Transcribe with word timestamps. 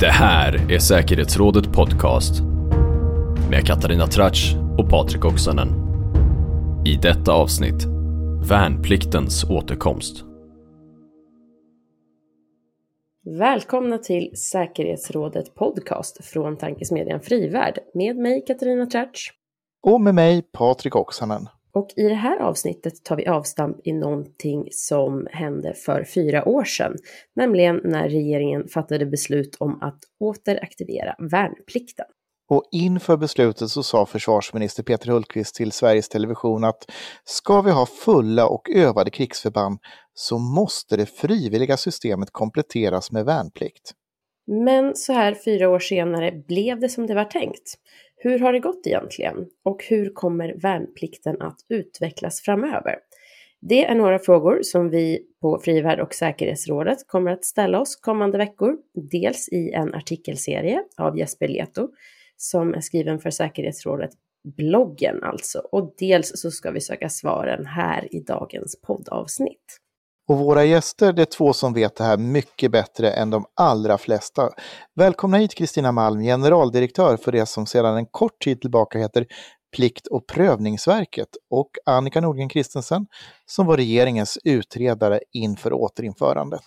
Det 0.00 0.10
här 0.10 0.72
är 0.72 0.78
Säkerhetsrådet 0.78 1.72
Podcast 1.72 2.42
med 3.50 3.66
Katarina 3.66 4.06
Tratsch 4.06 4.54
och 4.78 4.90
Patrik 4.90 5.24
Oksanen. 5.24 5.68
I 6.86 6.96
detta 6.96 7.32
avsnitt, 7.32 7.84
Värnpliktens 8.48 9.44
återkomst. 9.44 10.24
Välkomna 13.38 13.98
till 13.98 14.36
Säkerhetsrådet 14.36 15.54
Podcast 15.54 16.24
från 16.24 16.56
tankesmedjan 16.56 17.20
Frivärd 17.20 17.78
med 17.94 18.16
mig 18.16 18.44
Katarina 18.46 18.86
Tratsch. 18.86 19.32
Och 19.82 20.00
med 20.00 20.14
mig 20.14 20.42
Patrik 20.42 20.96
Oksanen. 20.96 21.46
Och 21.72 21.88
i 21.96 22.02
det 22.02 22.14
här 22.14 22.38
avsnittet 22.38 23.04
tar 23.04 23.16
vi 23.16 23.26
avstamp 23.26 23.76
i 23.84 23.92
någonting 23.92 24.68
som 24.70 25.26
hände 25.30 25.74
för 25.74 26.04
fyra 26.04 26.48
år 26.48 26.64
sedan, 26.64 26.96
nämligen 27.36 27.80
när 27.84 28.08
regeringen 28.08 28.68
fattade 28.68 29.06
beslut 29.06 29.56
om 29.60 29.82
att 29.82 29.98
återaktivera 30.20 31.14
värnplikten. 31.18 32.06
Och 32.50 32.68
inför 32.72 33.16
beslutet 33.16 33.68
så 33.68 33.82
sa 33.82 34.06
försvarsminister 34.06 34.82
Peter 34.82 35.10
Hultqvist 35.10 35.54
till 35.54 35.72
Sveriges 35.72 36.08
Television 36.08 36.64
att 36.64 36.90
ska 37.24 37.60
vi 37.60 37.70
ha 37.70 37.86
fulla 37.86 38.46
och 38.46 38.70
övade 38.70 39.10
krigsförband 39.10 39.78
så 40.14 40.38
måste 40.38 40.96
det 40.96 41.06
frivilliga 41.06 41.76
systemet 41.76 42.28
kompletteras 42.32 43.12
med 43.12 43.24
värnplikt. 43.24 43.92
Men 44.46 44.96
så 44.96 45.12
här 45.12 45.34
fyra 45.44 45.68
år 45.68 45.78
senare 45.78 46.32
blev 46.48 46.80
det 46.80 46.88
som 46.88 47.06
det 47.06 47.14
var 47.14 47.24
tänkt. 47.24 47.74
Hur 48.20 48.38
har 48.38 48.52
det 48.52 48.58
gått 48.58 48.86
egentligen? 48.86 49.46
Och 49.64 49.84
hur 49.84 50.10
kommer 50.10 50.54
värnplikten 50.54 51.42
att 51.42 51.58
utvecklas 51.68 52.40
framöver? 52.40 52.94
Det 53.60 53.84
är 53.84 53.94
några 53.94 54.18
frågor 54.18 54.58
som 54.62 54.90
vi 54.90 55.20
på 55.40 55.58
Frivärd 55.58 56.00
och 56.00 56.14
säkerhetsrådet 56.14 56.98
kommer 57.06 57.30
att 57.30 57.44
ställa 57.44 57.80
oss 57.80 57.96
kommande 57.96 58.38
veckor. 58.38 58.76
Dels 59.10 59.48
i 59.48 59.72
en 59.72 59.94
artikelserie 59.94 60.82
av 60.96 61.18
Jesper 61.18 61.48
Leto 61.48 61.88
som 62.36 62.74
är 62.74 62.80
skriven 62.80 63.18
för 63.18 63.30
säkerhetsrådet, 63.30 64.10
bloggen 64.56 65.22
alltså. 65.22 65.58
Och 65.58 65.94
dels 65.98 66.32
så 66.34 66.50
ska 66.50 66.70
vi 66.70 66.80
söka 66.80 67.08
svaren 67.08 67.66
här 67.66 68.14
i 68.14 68.20
dagens 68.20 68.80
poddavsnitt. 68.80 69.80
Och 70.28 70.38
våra 70.38 70.64
gäster, 70.64 71.12
det 71.12 71.22
är 71.22 71.26
två 71.26 71.52
som 71.52 71.74
vet 71.74 71.96
det 71.96 72.04
här 72.04 72.18
mycket 72.18 72.70
bättre 72.70 73.10
än 73.10 73.30
de 73.30 73.44
allra 73.54 73.98
flesta. 73.98 74.50
Välkomna 74.94 75.36
hit 75.36 75.54
Kristina 75.54 75.92
Malm, 75.92 76.20
generaldirektör 76.20 77.16
för 77.16 77.32
det 77.32 77.46
som 77.46 77.66
sedan 77.66 77.96
en 77.96 78.06
kort 78.06 78.40
tid 78.40 78.60
tillbaka 78.60 78.98
heter 78.98 79.26
Plikt 79.76 80.06
och 80.06 80.26
prövningsverket 80.26 81.28
och 81.50 81.70
Annika 81.86 82.20
Nordgren 82.20 82.48
Kristensen 82.48 83.06
som 83.46 83.66
var 83.66 83.76
regeringens 83.76 84.38
utredare 84.44 85.20
inför 85.32 85.72
återinförandet. 85.72 86.64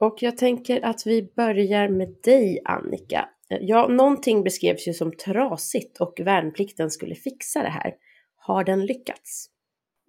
Och 0.00 0.16
jag 0.20 0.36
tänker 0.36 0.84
att 0.84 1.06
vi 1.06 1.32
börjar 1.36 1.88
med 1.88 2.14
dig 2.24 2.60
Annika. 2.64 3.28
Ja, 3.48 3.86
någonting 3.88 4.44
beskrevs 4.44 4.88
ju 4.88 4.92
som 4.92 5.12
trasigt 5.16 6.00
och 6.00 6.20
värnplikten 6.24 6.90
skulle 6.90 7.14
fixa 7.14 7.62
det 7.62 7.68
här. 7.68 7.94
Har 8.36 8.64
den 8.64 8.86
lyckats? 8.86 9.53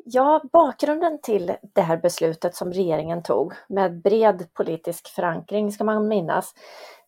Ja, 0.08 0.42
bakgrunden 0.54 1.22
till 1.22 1.56
det 1.62 1.82
här 1.82 1.98
beslutet 1.98 2.56
som 2.56 2.72
regeringen 2.74 3.24
tog 3.24 3.54
med 3.68 4.02
bred 4.02 4.54
politisk 4.54 5.08
förankring 5.08 5.72
ska 5.72 5.84
man 5.84 6.08
minnas. 6.08 6.54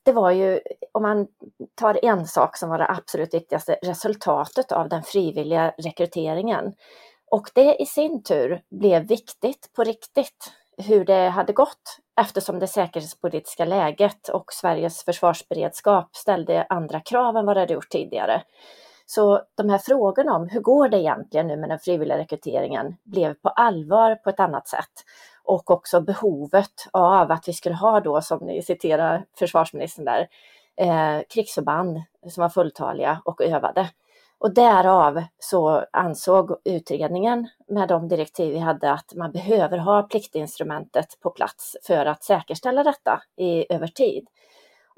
Det 0.03 0.11
var 0.11 0.31
ju, 0.31 0.59
om 0.91 1.01
man 1.01 1.27
tar 1.75 2.05
en 2.05 2.27
sak 2.27 2.57
som 2.57 2.69
var 2.69 2.77
det 2.77 2.89
absolut 2.89 3.33
viktigaste, 3.33 3.77
resultatet 3.81 4.71
av 4.71 4.89
den 4.89 5.03
frivilliga 5.03 5.73
rekryteringen. 5.77 6.73
Och 7.31 7.49
det 7.53 7.75
i 7.81 7.85
sin 7.85 8.23
tur 8.23 8.61
blev 8.69 9.07
viktigt 9.07 9.73
på 9.75 9.83
riktigt 9.83 10.51
hur 10.77 11.05
det 11.05 11.29
hade 11.29 11.53
gått 11.53 11.97
eftersom 12.21 12.59
det 12.59 12.67
säkerhetspolitiska 12.67 13.65
läget 13.65 14.29
och 14.29 14.53
Sveriges 14.53 15.03
försvarsberedskap 15.03 16.15
ställde 16.15 16.65
andra 16.69 16.99
krav 16.99 17.37
än 17.37 17.45
vad 17.45 17.55
det 17.55 17.59
hade 17.59 17.73
gjort 17.73 17.89
tidigare. 17.89 18.43
Så 19.09 19.41
de 19.55 19.69
här 19.69 19.77
frågorna 19.77 20.35
om 20.35 20.49
hur 20.49 20.61
går 20.61 20.89
det 20.89 20.99
egentligen 20.99 21.47
nu 21.47 21.57
med 21.57 21.69
den 21.69 21.79
frivilliga 21.79 22.17
rekryteringen 22.17 22.95
blev 23.03 23.33
på 23.33 23.49
allvar 23.49 24.15
på 24.15 24.29
ett 24.29 24.39
annat 24.39 24.67
sätt. 24.67 24.91
Och 25.43 25.71
också 25.71 26.01
behovet 26.01 26.87
av 26.91 27.31
att 27.31 27.47
vi 27.47 27.53
skulle 27.53 27.75
ha 27.75 27.99
då, 27.99 28.21
som 28.21 28.45
ni 28.45 28.61
citerar 28.61 29.25
försvarsministern 29.39 30.05
där, 30.05 30.27
eh, 30.77 31.21
krigsförband 31.29 32.01
som 32.29 32.41
var 32.41 32.49
fulltaliga 32.49 33.21
och 33.25 33.41
övade. 33.41 33.89
Och 34.39 34.53
därav 34.53 35.23
så 35.39 35.85
ansåg 35.93 36.57
utredningen 36.65 37.47
med 37.67 37.87
de 37.87 38.07
direktiv 38.07 38.53
vi 38.53 38.59
hade 38.59 38.91
att 38.91 39.13
man 39.15 39.31
behöver 39.31 39.77
ha 39.77 40.03
pliktinstrumentet 40.03 41.19
på 41.21 41.29
plats 41.29 41.77
för 41.87 42.05
att 42.05 42.23
säkerställa 42.23 42.83
detta 42.83 43.21
i, 43.37 43.73
över 43.73 43.87
tid. 43.87 44.27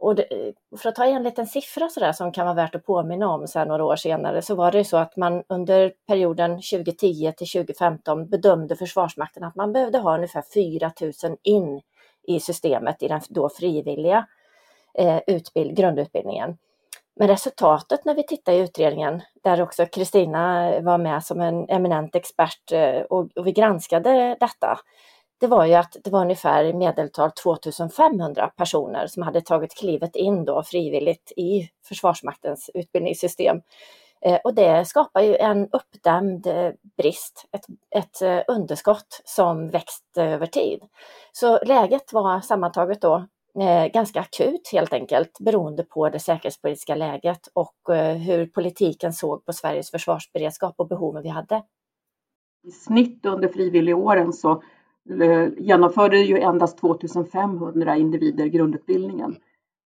Och 0.01 0.15
det, 0.15 0.53
för 0.77 0.89
att 0.89 0.95
ta 0.95 1.05
en 1.05 1.23
liten 1.23 1.47
siffra 1.47 1.89
sådär 1.89 2.11
som 2.11 2.31
kan 2.31 2.45
vara 2.45 2.55
värt 2.55 2.75
att 2.75 2.85
påminna 2.85 3.29
om 3.29 3.47
så 3.47 3.65
några 3.65 3.85
år 3.85 3.95
senare 3.95 4.41
så 4.41 4.55
var 4.55 4.71
det 4.71 4.83
så 4.83 4.97
att 4.97 5.15
man 5.15 5.43
under 5.47 5.93
perioden 6.07 6.51
2010 6.51 7.33
till 7.37 7.47
2015 7.47 8.29
bedömde 8.29 8.75
Försvarsmakten 8.75 9.43
att 9.43 9.55
man 9.55 9.73
behövde 9.73 9.97
ha 9.97 10.15
ungefär 10.15 10.43
4 10.53 10.91
000 11.23 11.37
in 11.43 11.81
i 12.27 12.39
systemet 12.39 13.03
i 13.03 13.07
den 13.07 13.21
då 13.29 13.49
frivilliga 13.49 14.27
eh, 14.93 15.19
utbild, 15.27 15.77
grundutbildningen. 15.77 16.57
Men 17.15 17.27
resultatet 17.27 18.05
när 18.05 18.15
vi 18.15 18.23
tittar 18.23 18.53
i 18.53 18.59
utredningen, 18.59 19.21
där 19.43 19.61
också 19.61 19.85
Kristina 19.85 20.71
var 20.81 20.97
med 20.97 21.23
som 21.23 21.41
en 21.41 21.69
eminent 21.69 22.15
expert 22.15 22.71
eh, 22.71 23.01
och, 23.01 23.29
och 23.35 23.47
vi 23.47 23.51
granskade 23.51 24.37
detta, 24.39 24.79
det 25.39 25.47
var 25.47 25.65
ju 25.65 25.73
att 25.73 25.95
det 26.03 26.09
var 26.09 26.21
ungefär 26.21 26.63
i 26.63 26.73
medeltal 26.73 27.31
2500 27.31 28.47
personer 28.47 29.07
som 29.07 29.23
hade 29.23 29.41
tagit 29.41 29.77
klivet 29.77 30.15
in 30.15 30.45
då 30.45 30.63
frivilligt 30.63 31.31
i 31.37 31.69
Försvarsmaktens 31.87 32.69
utbildningssystem. 32.73 33.61
Eh, 34.21 34.39
och 34.43 34.53
det 34.53 34.85
skapar 34.85 35.21
ju 35.21 35.35
en 35.35 35.69
uppdämd 35.71 36.47
eh, 36.47 36.71
brist, 36.97 37.45
ett, 37.51 37.65
ett 37.95 38.21
eh, 38.21 38.55
underskott 38.55 39.21
som 39.25 39.69
växt 39.69 40.17
över 40.17 40.45
tid. 40.45 40.83
Så 41.31 41.59
läget 41.65 42.13
var 42.13 42.41
sammantaget 42.41 43.01
då 43.01 43.27
ganska 43.93 44.19
akut 44.19 44.69
helt 44.71 44.93
enkelt 44.93 45.39
beroende 45.39 45.83
på 45.83 46.09
det 46.09 46.19
säkerhetspolitiska 46.19 46.95
läget 46.95 47.47
och 47.53 47.75
hur 48.25 48.45
politiken 48.45 49.13
såg 49.13 49.45
på 49.45 49.53
Sveriges 49.53 49.91
försvarsberedskap 49.91 50.75
och 50.77 50.87
behoven 50.87 51.23
vi 51.23 51.29
hade. 51.29 51.63
I 52.63 52.71
snitt 52.71 53.25
under 53.25 53.47
frivilligåren 53.47 54.33
så 54.33 54.63
Eh, 55.21 55.49
genomförde 55.57 56.17
ju 56.17 56.37
endast 56.37 56.77
2500 56.77 57.97
individer 57.97 58.45
grundutbildningen. 58.45 59.35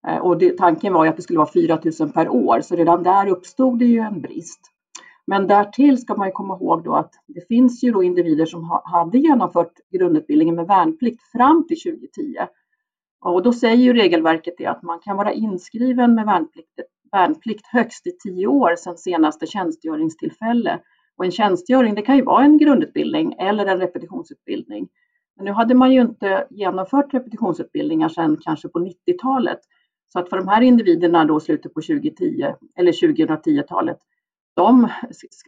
Eh, 0.07 0.17
och 0.17 0.37
det, 0.37 0.57
tanken 0.57 0.93
var 0.93 1.03
ju 1.03 1.09
att 1.09 1.15
det 1.15 1.21
skulle 1.21 1.39
vara 1.39 1.51
4000 1.51 2.11
per 2.11 2.29
år, 2.29 2.61
så 2.61 2.75
redan 2.75 3.03
där 3.03 3.27
uppstod 3.27 3.79
det 3.79 3.85
ju 3.85 3.99
en 3.99 4.21
brist. 4.21 4.59
Men 5.27 5.47
därtill 5.47 5.97
ska 5.97 6.15
man 6.15 6.27
ju 6.27 6.31
komma 6.31 6.55
ihåg 6.55 6.83
då 6.83 6.95
att 6.95 7.11
det 7.27 7.47
finns 7.47 7.83
ju 7.83 7.91
då 7.91 8.03
individer 8.03 8.45
som 8.45 8.63
ha, 8.63 8.83
hade 8.85 9.17
genomfört 9.17 9.73
grundutbildningen 9.91 10.55
med 10.55 10.67
värnplikt 10.67 11.23
fram 11.31 11.67
till 11.67 11.77
2010. 11.77 12.35
Och 13.25 13.43
då 13.43 13.53
säger 13.53 13.75
ju 13.75 13.93
regelverket 13.93 14.53
det 14.57 14.65
att 14.65 14.83
man 14.83 14.99
kan 14.99 15.17
vara 15.17 15.33
inskriven 15.33 16.15
med 16.15 16.25
värnplikt, 16.25 16.79
värnplikt 17.11 17.67
högst 17.67 18.07
i 18.07 18.11
tio 18.23 18.47
år 18.47 18.75
sedan 18.75 18.97
senaste 18.97 19.45
tjänstgöringstillfälle. 19.45 20.79
Och 21.17 21.25
en 21.25 21.31
tjänstgöring, 21.31 21.95
det 21.95 22.01
kan 22.01 22.15
ju 22.15 22.23
vara 22.23 22.43
en 22.43 22.57
grundutbildning 22.57 23.33
eller 23.39 23.65
en 23.65 23.79
repetitionsutbildning. 23.79 24.87
Men 25.35 25.45
nu 25.45 25.51
hade 25.51 25.75
man 25.75 25.91
ju 25.91 26.01
inte 26.01 26.47
genomfört 26.49 27.13
repetitionsutbildningar 27.13 28.09
sedan 28.09 28.37
kanske 28.41 28.67
på 28.67 28.79
90-talet. 28.79 29.59
Så 30.13 30.19
att 30.19 30.29
för 30.29 30.37
de 30.37 30.47
här 30.47 30.61
individerna 30.61 31.25
då 31.25 31.39
slutet 31.39 31.73
på 31.73 31.81
2010 31.81 32.53
eller 32.77 32.91
2010-talet, 32.91 33.97
de 34.55 34.87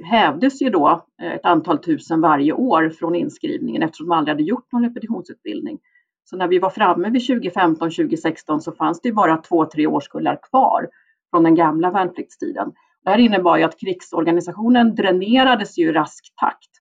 hävdes 0.04 0.62
ju 0.62 0.70
då 0.70 1.06
eh, 1.22 1.34
ett 1.34 1.46
antal 1.46 1.78
tusen 1.78 2.22
varje 2.22 2.54
år 2.54 2.90
från 2.90 3.16
inskrivningen 3.16 3.84
eftersom 3.84 4.08
de 4.08 4.16
aldrig 4.16 4.34
hade 4.34 4.44
gjort 4.44 4.72
någon 4.72 4.84
repetitionsutbildning. 4.84 5.80
Så 6.24 6.38
när 6.38 6.48
vi 6.48 6.60
var 6.60 6.70
framme 6.70 7.10
vid 7.10 7.28
2015, 7.28 7.90
2016 7.92 8.62
så 8.62 8.72
fanns 8.72 9.02
det 9.02 9.12
bara 9.12 9.38
två, 9.38 9.66
tre 9.66 9.88
årskullar 9.88 10.40
kvar 10.50 10.90
från 11.32 11.44
den 11.44 11.56
gamla 11.56 11.92
värnpliktstiden. 11.92 12.72
Det 13.06 13.12
här 13.12 13.18
innebar 13.18 13.58
ju 13.58 13.64
att 13.64 13.80
krigsorganisationen 13.80 14.96
dränerades 14.96 15.78
ju 15.78 15.90
i 15.90 15.92
rask 15.92 16.34
takt 16.42 16.76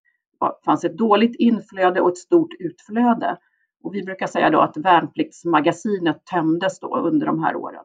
fanns 0.64 0.84
ett 0.84 0.98
dåligt 0.98 1.36
inflöde 1.38 2.00
och 2.00 2.08
ett 2.08 2.18
stort 2.18 2.50
utflöde. 2.58 3.36
Och 3.82 3.94
vi 3.94 4.02
brukar 4.02 4.26
säga 4.26 4.50
då 4.50 4.60
att 4.60 4.76
värnpliktsmagasinet 4.76 6.26
tömdes 6.26 6.80
då 6.80 6.96
under 6.96 7.26
de 7.26 7.42
här 7.42 7.56
åren. 7.56 7.84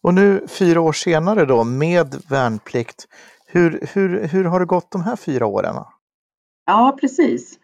Och 0.00 0.14
nu 0.14 0.46
fyra 0.48 0.80
år 0.80 0.92
senare 0.92 1.44
då 1.44 1.64
med 1.64 2.22
värnplikt, 2.28 3.08
hur, 3.46 3.88
hur, 3.92 4.28
hur 4.28 4.44
har 4.44 4.60
det 4.60 4.66
gått 4.66 4.90
de 4.90 5.02
här 5.02 5.16
fyra 5.16 5.46
åren? 5.46 5.74
Ja, 6.66 6.96
precis. 7.00 7.58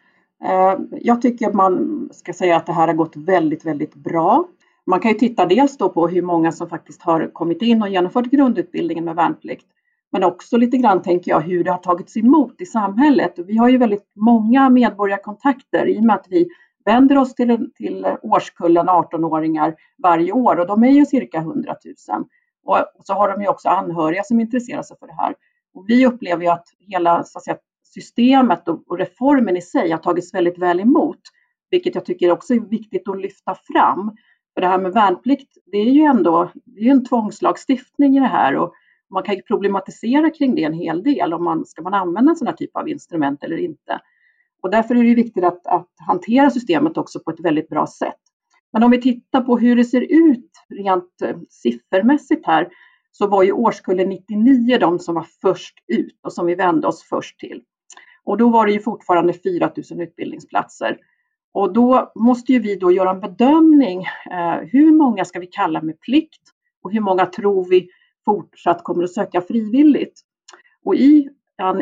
Eh, 0.45 0.79
jag 0.91 1.23
tycker 1.23 1.53
man 1.53 2.09
ska 2.13 2.33
säga 2.33 2.57
att 2.57 2.67
det 2.67 2.73
här 2.73 2.87
har 2.87 2.95
gått 2.95 3.17
väldigt, 3.17 3.65
väldigt 3.65 3.95
bra. 3.95 4.49
Man 4.89 5.01
kan 5.01 5.11
ju 5.11 5.19
titta 5.19 5.47
dels 5.47 5.77
då 5.77 5.89
på 5.89 6.09
hur 6.09 6.23
många 6.23 6.53
som 6.53 6.69
faktiskt 6.69 7.03
har 7.03 7.31
kommit 7.33 7.63
in 7.63 7.83
och 7.83 7.89
genomfört 7.89 8.27
grundutbildningen 8.27 9.05
med 9.05 9.17
värnplikt. 9.17 9.67
Men 10.13 10.25
också 10.25 10.57
lite 10.57 10.77
grann 10.77 11.03
tänker 11.03 11.31
jag 11.31 11.41
hur 11.41 11.65
det 11.65 11.71
har 11.71 11.79
tagits 11.79 12.17
emot 12.17 12.61
i 12.61 12.67
samhället. 12.67 13.35
Vi 13.37 13.57
har 13.57 13.69
ju 13.69 13.79
väldigt 13.79 14.13
många 14.17 14.71
medborgarkontakter 14.71 15.87
i 15.87 15.99
och 15.99 16.05
med 16.05 16.17
att 16.17 16.27
vi 16.29 16.49
vänder 16.85 17.19
oss 17.19 17.35
till, 17.35 17.71
till 17.75 18.07
årskullen 18.23 18.89
18-åringar 18.89 19.75
varje 20.03 20.33
år 20.33 20.61
och 20.61 20.67
de 20.67 20.85
är 20.85 20.91
ju 20.91 21.07
cirka 21.07 21.39
100 21.39 21.75
000. 22.11 22.25
Och 22.65 23.05
så 23.05 23.13
har 23.13 23.29
de 23.29 23.43
ju 23.43 23.49
också 23.49 23.69
anhöriga 23.69 24.23
som 24.23 24.41
intresserar 24.41 24.83
sig 24.83 24.97
för 24.99 25.07
det 25.07 25.17
här. 25.19 25.35
Och 25.75 25.85
vi 25.89 26.07
upplever 26.07 26.43
ju 26.43 26.49
att 26.49 26.67
hela 26.79 27.25
så 27.25 27.39
att 27.39 27.45
säga, 27.45 27.57
systemet 27.95 28.69
och, 28.69 28.83
och 28.87 28.99
reformen 28.99 29.57
i 29.57 29.63
sig 29.63 29.91
har 29.91 29.99
tagits 29.99 30.35
väldigt 30.35 30.59
väl 30.59 30.81
emot, 30.81 31.21
vilket 31.71 31.95
jag 31.95 32.05
tycker 32.05 32.31
också 32.31 32.55
är 32.55 32.61
viktigt 32.61 33.09
att 33.09 33.21
lyfta 33.21 33.57
fram. 33.73 34.17
För 34.59 34.63
det 34.63 34.69
här 34.69 34.79
med 34.79 34.93
värnplikt, 34.93 35.59
det 35.67 35.79
är 35.79 35.91
ju 35.91 36.03
ändå 36.03 36.51
det 36.65 36.81
är 36.81 36.91
en 36.91 37.05
tvångslagstiftning 37.05 38.17
i 38.17 38.21
det 38.21 38.27
här 38.27 38.57
och 38.57 38.73
man 39.11 39.23
kan 39.23 39.35
ju 39.35 39.43
problematisera 39.43 40.31
kring 40.31 40.55
det 40.55 40.65
en 40.65 40.73
hel 40.73 41.03
del 41.03 41.35
om 41.35 41.45
man 41.45 41.67
ska 41.67 41.83
man 41.83 41.95
använda 41.95 42.31
en 42.31 42.37
sån 42.37 42.47
här 42.47 42.55
typ 42.55 42.77
av 42.77 42.89
instrument 42.89 43.45
eller 43.45 43.57
inte. 43.57 44.01
Och 44.63 44.71
därför 44.71 44.95
är 44.95 45.05
det 45.05 45.15
viktigt 45.15 45.45
att, 45.45 45.67
att 45.67 45.89
hantera 46.07 46.51
systemet 46.51 46.97
också 46.97 47.21
på 47.21 47.31
ett 47.31 47.41
väldigt 47.41 47.69
bra 47.69 47.87
sätt. 47.87 48.21
Men 48.73 48.83
om 48.83 48.91
vi 48.91 49.01
tittar 49.01 49.41
på 49.41 49.59
hur 49.59 49.77
det 49.77 49.85
ser 49.85 50.01
ut 50.01 50.51
rent 50.69 51.23
eh, 51.23 51.37
siffermässigt 51.49 52.47
här 52.47 52.69
så 53.13 53.27
var 53.27 53.43
ju 53.43 53.53
årskullen 53.53 54.09
99 54.09 54.79
de 54.79 54.99
som 54.99 55.15
var 55.15 55.27
först 55.43 55.75
ut 55.87 56.21
och 56.23 56.33
som 56.33 56.47
vi 56.47 56.55
vände 56.55 56.87
oss 56.87 57.03
först 57.03 57.41
till. 57.41 57.63
Och 58.25 58.37
då 58.37 58.49
var 58.49 58.67
det 58.67 58.73
ju 58.73 58.81
fortfarande 58.81 59.33
4 59.33 59.73
000 59.91 60.01
utbildningsplatser. 60.01 60.99
Och 61.53 61.73
då 61.73 62.13
måste 62.15 62.53
ju 62.53 62.59
vi 62.59 62.77
då 62.77 62.93
göra 62.93 63.11
en 63.11 63.21
bedömning. 63.21 64.05
Eh, 64.31 64.57
hur 64.73 64.93
många 64.93 65.25
ska 65.25 65.41
vi 65.41 65.47
kalla 65.47 65.83
med 65.83 66.01
plikt 66.01 66.43
och 66.83 66.93
hur 66.93 67.01
många 67.01 67.27
tror 67.27 67.65
vi 67.65 67.89
fortsatt 68.25 68.85
kommer 68.85 69.05
att 69.05 69.13
söka 69.13 69.41
frivilligt? 69.41 70.21
Och 70.85 70.95
i 70.95 71.29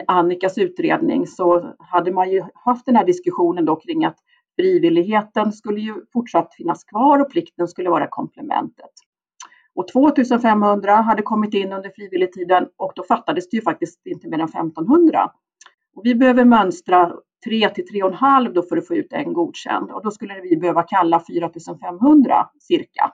Annikas 0.06 0.58
utredning 0.58 1.26
så 1.26 1.74
hade 1.78 2.12
man 2.12 2.30
ju 2.30 2.44
haft 2.54 2.86
den 2.86 2.96
här 2.96 3.04
diskussionen 3.04 3.64
då 3.64 3.76
kring 3.76 4.04
att 4.04 4.16
frivilligheten 4.56 5.52
skulle 5.52 5.80
ju 5.80 5.94
fortsatt 6.12 6.54
finnas 6.54 6.84
kvar 6.84 7.18
och 7.18 7.30
plikten 7.30 7.68
skulle 7.68 7.90
vara 7.90 8.06
komplementet. 8.06 8.90
Och 9.74 9.88
2500 9.88 10.92
hade 10.92 11.22
kommit 11.22 11.54
in 11.54 11.72
under 11.72 11.90
frivilligtiden 11.90 12.68
och 12.76 12.92
då 12.96 13.02
fattades 13.02 13.48
det 13.48 13.56
ju 13.56 13.62
faktiskt 13.62 14.06
inte 14.06 14.28
mer 14.28 14.38
än 14.38 14.48
1500. 14.48 15.30
Och 15.96 16.06
vi 16.06 16.14
behöver 16.14 16.44
mönstra 16.44 17.12
3 17.44 17.68
till 17.68 17.84
3,5 17.84 18.52
då 18.52 18.62
för 18.62 18.76
att 18.76 18.86
få 18.86 18.94
ut 18.94 19.12
en 19.12 19.32
godkänd 19.32 19.90
och 19.90 20.02
då 20.02 20.10
skulle 20.10 20.40
vi 20.40 20.56
behöva 20.56 20.82
kalla 20.82 21.20
4500 21.20 22.48
cirka. 22.60 23.12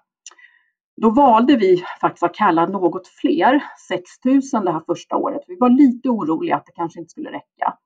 Då 0.96 1.10
valde 1.10 1.56
vi 1.56 1.84
faktiskt 2.00 2.22
att 2.22 2.34
kalla 2.34 2.66
något 2.66 3.08
fler, 3.08 3.64
6000 3.88 4.64
det 4.64 4.72
här 4.72 4.82
första 4.86 5.16
året. 5.16 5.40
Vi 5.46 5.56
var 5.56 5.70
lite 5.70 6.08
oroliga 6.08 6.56
att 6.56 6.66
det 6.66 6.72
kanske 6.72 6.98
inte 7.00 7.10
skulle 7.10 7.30
räcka. 7.30 7.76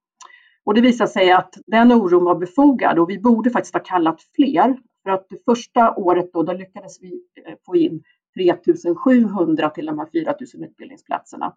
Och 0.64 0.74
det 0.74 0.80
visade 0.80 1.10
sig 1.10 1.32
att 1.32 1.54
den 1.66 1.92
oron 1.92 2.24
var 2.24 2.34
befogad 2.34 2.98
och 2.98 3.10
vi 3.10 3.18
borde 3.18 3.50
faktiskt 3.50 3.74
ha 3.74 3.82
kallat 3.82 4.22
fler. 4.36 4.78
För 5.02 5.10
att 5.10 5.26
det 5.28 5.44
första 5.44 5.94
året 5.94 6.32
då, 6.32 6.42
då 6.42 6.52
lyckades 6.52 7.02
vi 7.02 7.20
eh, 7.46 7.54
få 7.66 7.76
in 7.76 8.02
3700 8.34 9.70
till 9.70 9.86
de 9.86 9.98
här 9.98 10.06
4000 10.12 10.64
utbildningsplatserna. 10.64 11.54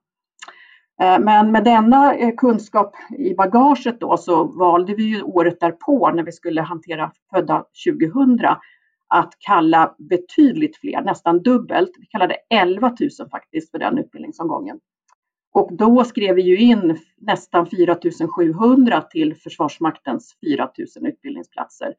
Eh, 1.02 1.20
men 1.20 1.52
med 1.52 1.64
denna 1.64 2.16
eh, 2.16 2.36
kunskap 2.38 2.96
i 3.18 3.34
bagaget 3.34 4.00
då 4.00 4.18
så 4.18 4.44
valde 4.44 4.96
vi 4.96 5.04
ju 5.04 5.22
året 5.22 5.60
därpå 5.60 6.12
när 6.12 6.24
vi 6.24 6.32
skulle 6.32 6.62
hantera 6.62 7.12
födda 7.34 7.66
2000 7.86 8.40
att 9.08 9.34
kalla 9.40 9.96
betydligt 9.98 10.78
fler, 10.78 11.02
nästan 11.02 11.44
dubbelt. 11.44 11.92
Vi 12.00 12.06
kallade 12.06 12.36
11 12.50 12.96
000 13.20 13.30
faktiskt 13.32 13.72
för 13.72 13.80
den 13.80 13.98
utbildningsomgången. 13.98 14.80
Och 15.52 15.74
då 15.74 16.04
skrev 16.04 16.36
vi 16.36 16.42
ju 16.42 16.58
in 16.58 16.98
nästan 17.18 17.68
4 17.68 17.98
700 18.36 19.02
till 19.02 19.36
Försvarsmaktens 19.36 20.36
4 20.46 20.70
000 21.02 21.10
utbildningsplatser. 21.10 21.94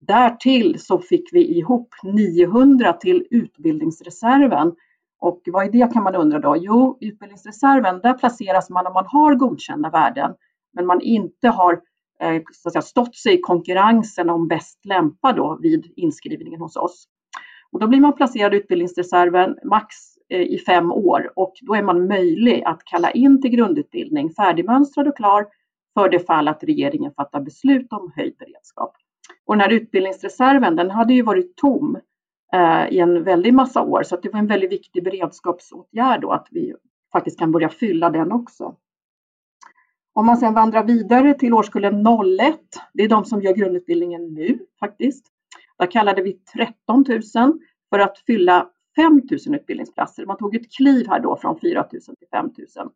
Därtill 0.00 0.80
så 0.80 0.98
fick 0.98 1.28
vi 1.32 1.58
ihop 1.58 1.94
900 2.02 2.92
till 2.92 3.26
utbildningsreserven. 3.30 4.74
Och 5.20 5.42
vad 5.46 5.66
är 5.66 5.70
det 5.70 5.92
kan 5.92 6.02
man 6.02 6.14
undra 6.14 6.38
då? 6.38 6.56
Jo, 6.56 6.98
utbildningsreserven, 7.00 8.00
där 8.00 8.14
placeras 8.14 8.70
man 8.70 8.86
om 8.86 8.92
man 8.92 9.06
har 9.06 9.34
godkända 9.34 9.90
värden, 9.90 10.34
men 10.72 10.86
man 10.86 11.00
inte 11.00 11.48
har 11.48 11.72
eh, 12.20 12.42
så 12.52 12.68
att 12.68 12.72
säga, 12.72 12.82
stått 12.82 13.16
sig 13.16 13.34
i 13.34 13.40
konkurrensen 13.40 14.30
om 14.30 14.48
bäst 14.48 14.84
lämpad 14.84 15.36
då 15.36 15.58
vid 15.62 15.92
inskrivningen 15.96 16.60
hos 16.60 16.76
oss. 16.76 17.04
Och 17.72 17.80
då 17.80 17.86
blir 17.86 18.00
man 18.00 18.12
placerad 18.12 18.54
i 18.54 18.56
utbildningsreserven 18.56 19.58
max 19.64 19.94
eh, 20.28 20.40
i 20.40 20.58
fem 20.58 20.92
år 20.92 21.32
och 21.36 21.54
då 21.62 21.74
är 21.74 21.82
man 21.82 22.06
möjlig 22.06 22.62
att 22.66 22.84
kalla 22.84 23.10
in 23.10 23.42
till 23.42 23.50
grundutbildning 23.50 24.30
färdigmönstrad 24.30 25.08
och 25.08 25.16
klar 25.16 25.46
för 25.94 26.08
det 26.08 26.26
fall 26.26 26.48
att 26.48 26.64
regeringen 26.64 27.12
fattar 27.16 27.40
beslut 27.40 27.92
om 27.92 28.12
höjd 28.16 28.36
beredskap. 28.38 28.96
Och 29.46 29.54
den 29.54 29.60
här 29.60 29.72
utbildningsreserven 29.72 30.76
den 30.76 30.90
hade 30.90 31.14
ju 31.14 31.22
varit 31.22 31.56
tom 31.56 31.98
Eh, 32.52 32.88
i 32.88 32.98
en 32.98 33.24
väldig 33.24 33.54
massa 33.54 33.82
år 33.82 34.02
så 34.02 34.14
att 34.14 34.22
det 34.22 34.32
var 34.32 34.38
en 34.38 34.46
väldigt 34.46 34.72
viktig 34.72 35.04
beredskapsåtgärd 35.04 36.20
då 36.20 36.32
att 36.32 36.48
vi 36.50 36.74
faktiskt 37.12 37.38
kan 37.38 37.52
börja 37.52 37.68
fylla 37.68 38.10
den 38.10 38.32
också. 38.32 38.74
Om 40.12 40.26
man 40.26 40.36
sedan 40.36 40.54
vandrar 40.54 40.84
vidare 40.84 41.34
till 41.34 41.54
årskullen 41.54 42.06
01, 42.40 42.58
det 42.92 43.02
är 43.02 43.08
de 43.08 43.24
som 43.24 43.42
gör 43.42 43.52
grundutbildningen 43.52 44.34
nu 44.34 44.58
faktiskt. 44.80 45.26
Där 45.78 45.90
kallade 45.90 46.22
vi 46.22 46.32
13 46.32 47.04
000 47.08 47.22
för 47.90 47.98
att 47.98 48.18
fylla 48.18 48.68
5 48.96 49.20
000 49.46 49.54
utbildningsplatser. 49.54 50.26
Man 50.26 50.36
tog 50.36 50.56
ett 50.56 50.72
kliv 50.72 51.08
här 51.08 51.20
då 51.20 51.36
från 51.36 51.60
4 51.60 51.86
000 51.92 52.00
till 52.00 52.28
5 52.32 52.50
000. 52.76 52.88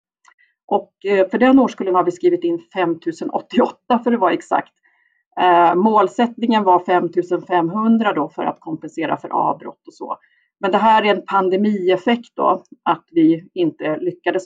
Och 0.66 0.92
eh, 1.04 1.28
för 1.28 1.38
den 1.38 1.58
årskullen 1.58 1.94
har 1.94 2.04
vi 2.04 2.12
skrivit 2.12 2.44
in 2.44 2.58
5 2.74 2.98
088 3.32 3.98
för 4.04 4.12
att 4.12 4.20
vara 4.20 4.32
exakt. 4.32 4.72
Eh, 5.40 5.74
målsättningen 5.74 6.64
var 6.64 6.84
5 6.84 7.08
500 7.46 8.12
då 8.12 8.28
för 8.28 8.44
att 8.44 8.60
kompensera 8.60 9.16
för 9.16 9.28
avbrott 9.28 9.86
och 9.86 9.94
så. 9.94 10.16
Men 10.60 10.70
det 10.70 10.78
här 10.78 11.04
är 11.04 11.14
en 11.14 11.24
pandemieffekt 11.26 12.30
då, 12.34 12.62
att 12.82 13.04
vi 13.10 13.48
inte 13.54 13.96
lyckades 13.96 14.44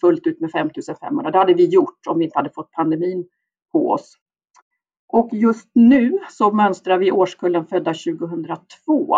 fullt 0.00 0.26
ut 0.26 0.40
med 0.40 0.50
5500. 0.50 1.30
Det 1.30 1.38
hade 1.38 1.54
vi 1.54 1.66
gjort 1.66 2.06
om 2.08 2.18
vi 2.18 2.24
inte 2.24 2.38
hade 2.38 2.50
fått 2.50 2.70
pandemin 2.70 3.24
på 3.72 3.90
oss. 3.90 4.14
Och 5.08 5.28
just 5.32 5.70
nu 5.74 6.18
så 6.30 6.52
mönstrar 6.52 6.98
vi 6.98 7.12
årskullen 7.12 7.66
födda 7.66 7.94
2002 7.94 9.16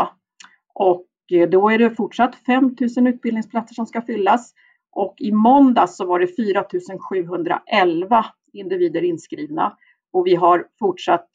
och 0.74 1.06
eh, 1.32 1.48
då 1.48 1.70
är 1.70 1.78
det 1.78 1.90
fortsatt 1.90 2.34
5000 2.46 3.06
utbildningsplatser 3.06 3.74
som 3.74 3.86
ska 3.86 4.02
fyllas 4.02 4.54
och 4.90 5.14
i 5.18 5.32
måndags 5.32 5.96
så 5.96 6.06
var 6.06 6.18
det 6.18 6.26
4711 6.26 8.26
individer 8.52 9.04
inskrivna 9.04 9.76
och 10.14 10.26
vi 10.26 10.34
har 10.34 10.66
fortsatt 10.78 11.28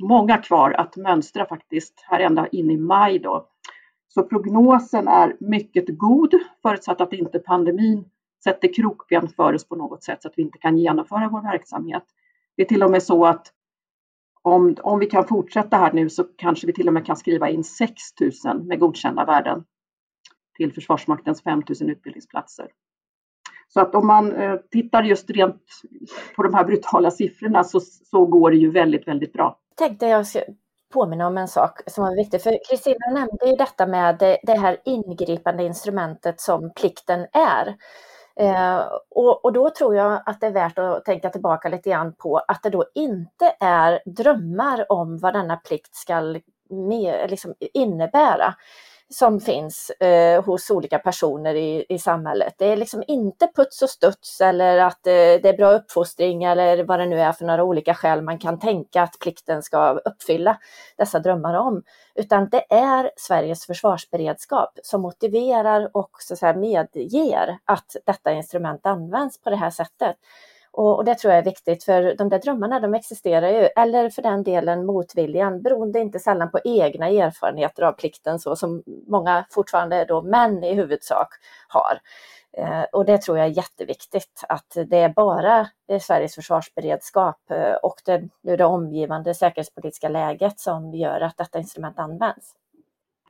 många 0.00 0.38
kvar 0.38 0.70
att 0.70 0.96
mönstra 0.96 1.46
faktiskt 1.46 2.04
här 2.06 2.20
ända 2.20 2.46
in 2.46 2.70
i 2.70 2.76
maj 2.76 3.18
då. 3.18 3.48
Så 4.08 4.22
prognosen 4.22 5.08
är 5.08 5.36
mycket 5.40 5.98
god 5.98 6.34
förutsatt 6.62 7.00
att 7.00 7.12
inte 7.12 7.38
pandemin 7.38 8.04
sätter 8.44 8.74
krokben 8.74 9.28
för 9.28 9.54
oss 9.54 9.68
på 9.68 9.76
något 9.76 10.02
sätt 10.02 10.22
så 10.22 10.28
att 10.28 10.34
vi 10.36 10.42
inte 10.42 10.58
kan 10.58 10.78
genomföra 10.78 11.28
vår 11.28 11.42
verksamhet. 11.42 12.02
Det 12.56 12.62
är 12.62 12.66
till 12.66 12.82
och 12.82 12.90
med 12.90 13.02
så 13.02 13.26
att 13.26 13.52
om, 14.42 14.76
om 14.82 14.98
vi 14.98 15.06
kan 15.06 15.26
fortsätta 15.28 15.76
här 15.76 15.92
nu 15.92 16.10
så 16.10 16.24
kanske 16.24 16.66
vi 16.66 16.72
till 16.72 16.88
och 16.88 16.94
med 16.94 17.06
kan 17.06 17.16
skriva 17.16 17.48
in 17.48 17.64
6 17.64 17.94
000 18.44 18.62
med 18.62 18.80
godkända 18.80 19.24
värden 19.24 19.64
till 20.56 20.72
Försvarsmaktens 20.72 21.42
5 21.42 21.62
000 21.80 21.90
utbildningsplatser. 21.90 22.68
Så 23.74 23.80
att 23.80 23.94
om 23.94 24.06
man 24.06 24.36
eh, 24.36 24.56
tittar 24.70 25.02
just 25.02 25.30
rent 25.30 25.62
på 26.36 26.42
de 26.42 26.54
här 26.54 26.64
brutala 26.64 27.10
siffrorna 27.10 27.64
så, 27.64 27.80
så 27.80 28.26
går 28.26 28.50
det 28.50 28.56
ju 28.56 28.70
väldigt, 28.70 29.08
väldigt 29.08 29.32
bra. 29.32 29.58
Tänkte 29.76 30.06
jag 30.06 30.26
påminna 30.92 31.26
om 31.26 31.38
en 31.38 31.48
sak 31.48 31.80
som 31.86 32.04
var 32.04 32.16
viktig. 32.16 32.42
För 32.42 32.58
Kristina 32.70 33.10
nämnde 33.14 33.46
ju 33.46 33.56
detta 33.56 33.86
med 33.86 34.18
det, 34.18 34.38
det 34.42 34.58
här 34.58 34.76
ingripande 34.84 35.64
instrumentet 35.64 36.40
som 36.40 36.72
plikten 36.76 37.26
är. 37.32 37.76
Eh, 38.36 38.82
och, 39.10 39.44
och, 39.44 39.52
då 39.52 39.70
tror 39.70 39.96
jag 39.96 40.22
att 40.26 40.40
det 40.40 40.46
är 40.46 40.52
värt 40.52 40.78
att 40.78 41.04
tänka 41.04 41.30
tillbaka 41.30 41.68
lite 41.68 41.90
grann 41.90 42.14
på 42.14 42.36
att 42.48 42.62
det 42.62 42.70
då 42.70 42.84
inte 42.94 43.56
är 43.60 44.00
drömmar 44.06 44.92
om 44.92 45.18
vad 45.18 45.34
denna 45.34 45.56
plikt 45.56 45.94
ska 45.94 46.34
med, 46.70 47.30
liksom 47.30 47.54
innebära 47.74 48.54
som 49.12 49.40
finns 49.40 49.90
eh, 49.90 50.44
hos 50.44 50.70
olika 50.70 50.98
personer 50.98 51.54
i, 51.54 51.84
i 51.88 51.98
samhället. 51.98 52.54
Det 52.58 52.66
är 52.66 52.76
liksom 52.76 53.02
inte 53.06 53.48
puts 53.56 53.82
och 53.82 53.90
studs 53.90 54.40
eller 54.40 54.78
att 54.78 55.06
eh, 55.06 55.12
det 55.12 55.48
är 55.48 55.56
bra 55.56 55.72
uppfostring 55.72 56.44
eller 56.44 56.84
vad 56.84 56.98
det 56.98 57.06
nu 57.06 57.20
är 57.20 57.32
för 57.32 57.44
några 57.44 57.64
olika 57.64 57.94
skäl 57.94 58.22
man 58.22 58.38
kan 58.38 58.58
tänka 58.58 59.02
att 59.02 59.18
plikten 59.20 59.62
ska 59.62 59.90
uppfylla 59.92 60.58
dessa 60.96 61.18
drömmar 61.18 61.54
om. 61.54 61.82
Utan 62.14 62.48
det 62.48 62.72
är 62.72 63.10
Sveriges 63.16 63.66
försvarsberedskap 63.66 64.78
som 64.82 65.02
motiverar 65.02 65.90
och 65.92 66.10
så 66.18 66.34
att 66.34 66.38
säga, 66.38 66.54
medger 66.54 67.58
att 67.64 67.96
detta 68.06 68.32
instrument 68.32 68.86
används 68.86 69.40
på 69.40 69.50
det 69.50 69.56
här 69.56 69.70
sättet. 69.70 70.16
Och, 70.72 70.96
och, 70.96 71.04
det 71.04 71.14
tror 71.14 71.32
jag 71.32 71.38
är 71.38 71.44
viktigt 71.44 71.84
för 71.84 72.14
de 72.14 72.28
där 72.28 72.38
drömmarna 72.38 72.80
de 72.80 72.94
existerar 72.94 73.48
ju, 73.48 73.68
eller 73.76 74.10
för 74.10 74.22
den 74.22 74.42
delen 74.42 74.86
motviljan, 74.86 75.62
beroende 75.62 76.00
inte 76.00 76.18
sällan 76.18 76.50
på 76.50 76.60
egna 76.64 77.08
erfarenheter 77.08 77.82
av 77.82 77.92
plikten 77.92 78.38
så 78.38 78.56
som 78.56 78.82
många 79.06 79.44
fortfarande 79.50 80.04
då 80.04 80.22
män 80.22 80.64
i 80.64 80.74
huvudsak 80.74 81.28
har. 81.68 82.00
Eh, 82.56 82.82
och 82.92 83.04
det 83.04 83.22
tror 83.22 83.38
jag 83.38 83.46
är 83.46 83.56
jätteviktigt, 83.56 84.44
att 84.48 84.76
det 84.86 84.98
är 84.98 85.08
bara 85.08 85.68
eh, 85.88 86.00
Sveriges 86.00 86.34
försvarsberedskap 86.34 87.50
eh, 87.50 87.74
och 87.74 88.02
det, 88.04 88.28
det 88.42 88.64
omgivande 88.64 89.34
säkerhetspolitiska 89.34 90.08
läget 90.08 90.60
som 90.60 90.94
gör 90.94 91.20
att 91.20 91.36
detta 91.36 91.58
instrument 91.58 91.98
används. 91.98 92.54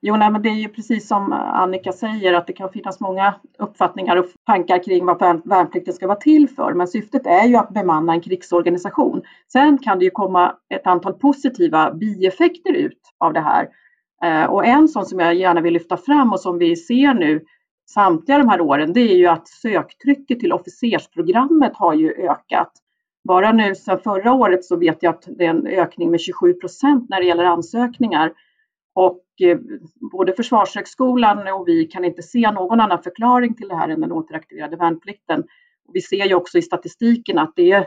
Jo, 0.05 0.17
nej, 0.17 0.31
men 0.31 0.43
det 0.43 0.49
är 0.49 0.55
ju 0.55 0.69
precis 0.69 1.09
som 1.09 1.33
eh, 1.33 1.39
Annika 1.39 1.93
säger 1.93 2.35
att 2.35 2.47
det 2.47 2.53
kan 2.53 2.73
finnas 2.73 3.01
många 3.01 3.35
uppfattningar 3.59 4.17
och 4.17 4.27
tankar 4.47 4.83
kring 4.83 5.07
vad 5.07 5.19
värnplikten 5.45 5.95
ska 5.95 6.07
vara 6.07 6.19
till 6.19 6.49
för. 6.49 6.73
Men 6.73 6.89
syftet 6.89 7.27
är 7.27 7.47
ju 7.47 7.57
att 7.57 7.69
bemanna 7.69 8.13
en 8.13 8.21
krigsorganisation. 8.21 9.23
Sen 9.53 9.79
kan 9.79 9.99
det 9.99 10.05
ju 10.05 10.11
komma 10.11 10.55
ett 10.75 10.87
antal 10.87 11.13
positiva 11.13 11.93
bieffekter 11.93 12.73
ut 12.73 13.01
av 13.19 13.33
det 13.33 13.41
här. 13.41 13.69
Eh, 14.25 14.45
och 14.45 14.67
en 14.67 14.89
sån 14.89 15.07
som 15.07 15.19
jag 15.19 15.35
gärna 15.35 15.61
vill 15.61 15.73
lyfta 15.73 15.97
fram 15.97 16.33
och 16.33 16.41
som 16.41 16.59
vi 16.59 16.77
ser 16.77 17.15
nu 17.15 17.45
samtliga 17.91 18.39
de 18.39 18.49
här 18.49 18.61
åren, 18.61 18.93
det 18.93 19.01
är 19.01 19.17
ju 19.17 19.27
att 19.27 19.49
söktrycket 19.49 20.41
till 20.41 20.53
officersprogrammet 20.53 21.73
har 21.75 21.95
ju 21.95 22.13
ökat. 22.13 22.73
Bara 23.29 23.53
nu 23.53 23.75
sedan 23.75 23.99
förra 24.05 24.33
året 24.33 24.65
så 24.65 24.77
vet 24.77 25.03
jag 25.03 25.15
att 25.15 25.29
det 25.39 25.45
är 25.45 25.51
en 25.51 25.67
ökning 25.67 26.11
med 26.11 26.21
27 26.21 26.55
procent 26.55 27.09
när 27.09 27.21
det 27.21 27.27
gäller 27.27 27.45
ansökningar. 27.45 28.33
Och 28.95 29.25
eh, 29.41 29.59
både 30.13 30.33
Försvarshögskolan 30.33 31.49
och 31.49 31.69
vi 31.69 31.85
kan 31.85 32.05
inte 32.05 32.23
se 32.23 32.51
någon 32.51 32.81
annan 32.81 33.03
förklaring 33.03 33.55
till 33.55 33.69
det 33.69 33.77
här 33.77 33.89
än 33.89 34.01
den 34.01 34.13
återaktiverade 34.13 34.77
värnplikten. 34.77 35.45
Vi 35.93 36.01
ser 36.01 36.25
ju 36.25 36.35
också 36.35 36.59
i 36.59 36.63
statistiken 36.63 37.39
att 37.39 37.53
det 37.57 37.73
är, 37.73 37.87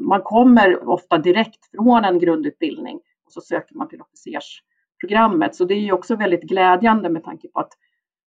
man 0.00 0.20
kommer 0.22 0.88
ofta 0.88 1.18
direkt 1.18 1.70
från 1.70 2.04
en 2.04 2.18
grundutbildning 2.18 2.96
och 3.26 3.32
så 3.32 3.40
söker 3.40 3.74
man 3.74 3.88
till 3.88 4.00
officersprogrammet. 4.00 5.54
Så 5.54 5.64
det 5.64 5.74
är 5.74 5.80
ju 5.80 5.92
också 5.92 6.16
väldigt 6.16 6.42
glädjande 6.42 7.08
med 7.08 7.24
tanke 7.24 7.48
på 7.48 7.60
att 7.60 7.72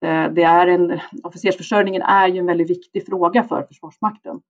eh, 0.06 0.34
det 0.34 0.44
är 0.44 0.68
en, 0.68 1.00
officersförsörjningen 1.24 2.02
är 2.02 2.28
ju 2.28 2.40
en 2.40 2.46
väldigt 2.46 2.70
viktig 2.70 3.06
fråga 3.06 3.44
för 3.44 3.64
Försvarsmakten. 3.64 4.42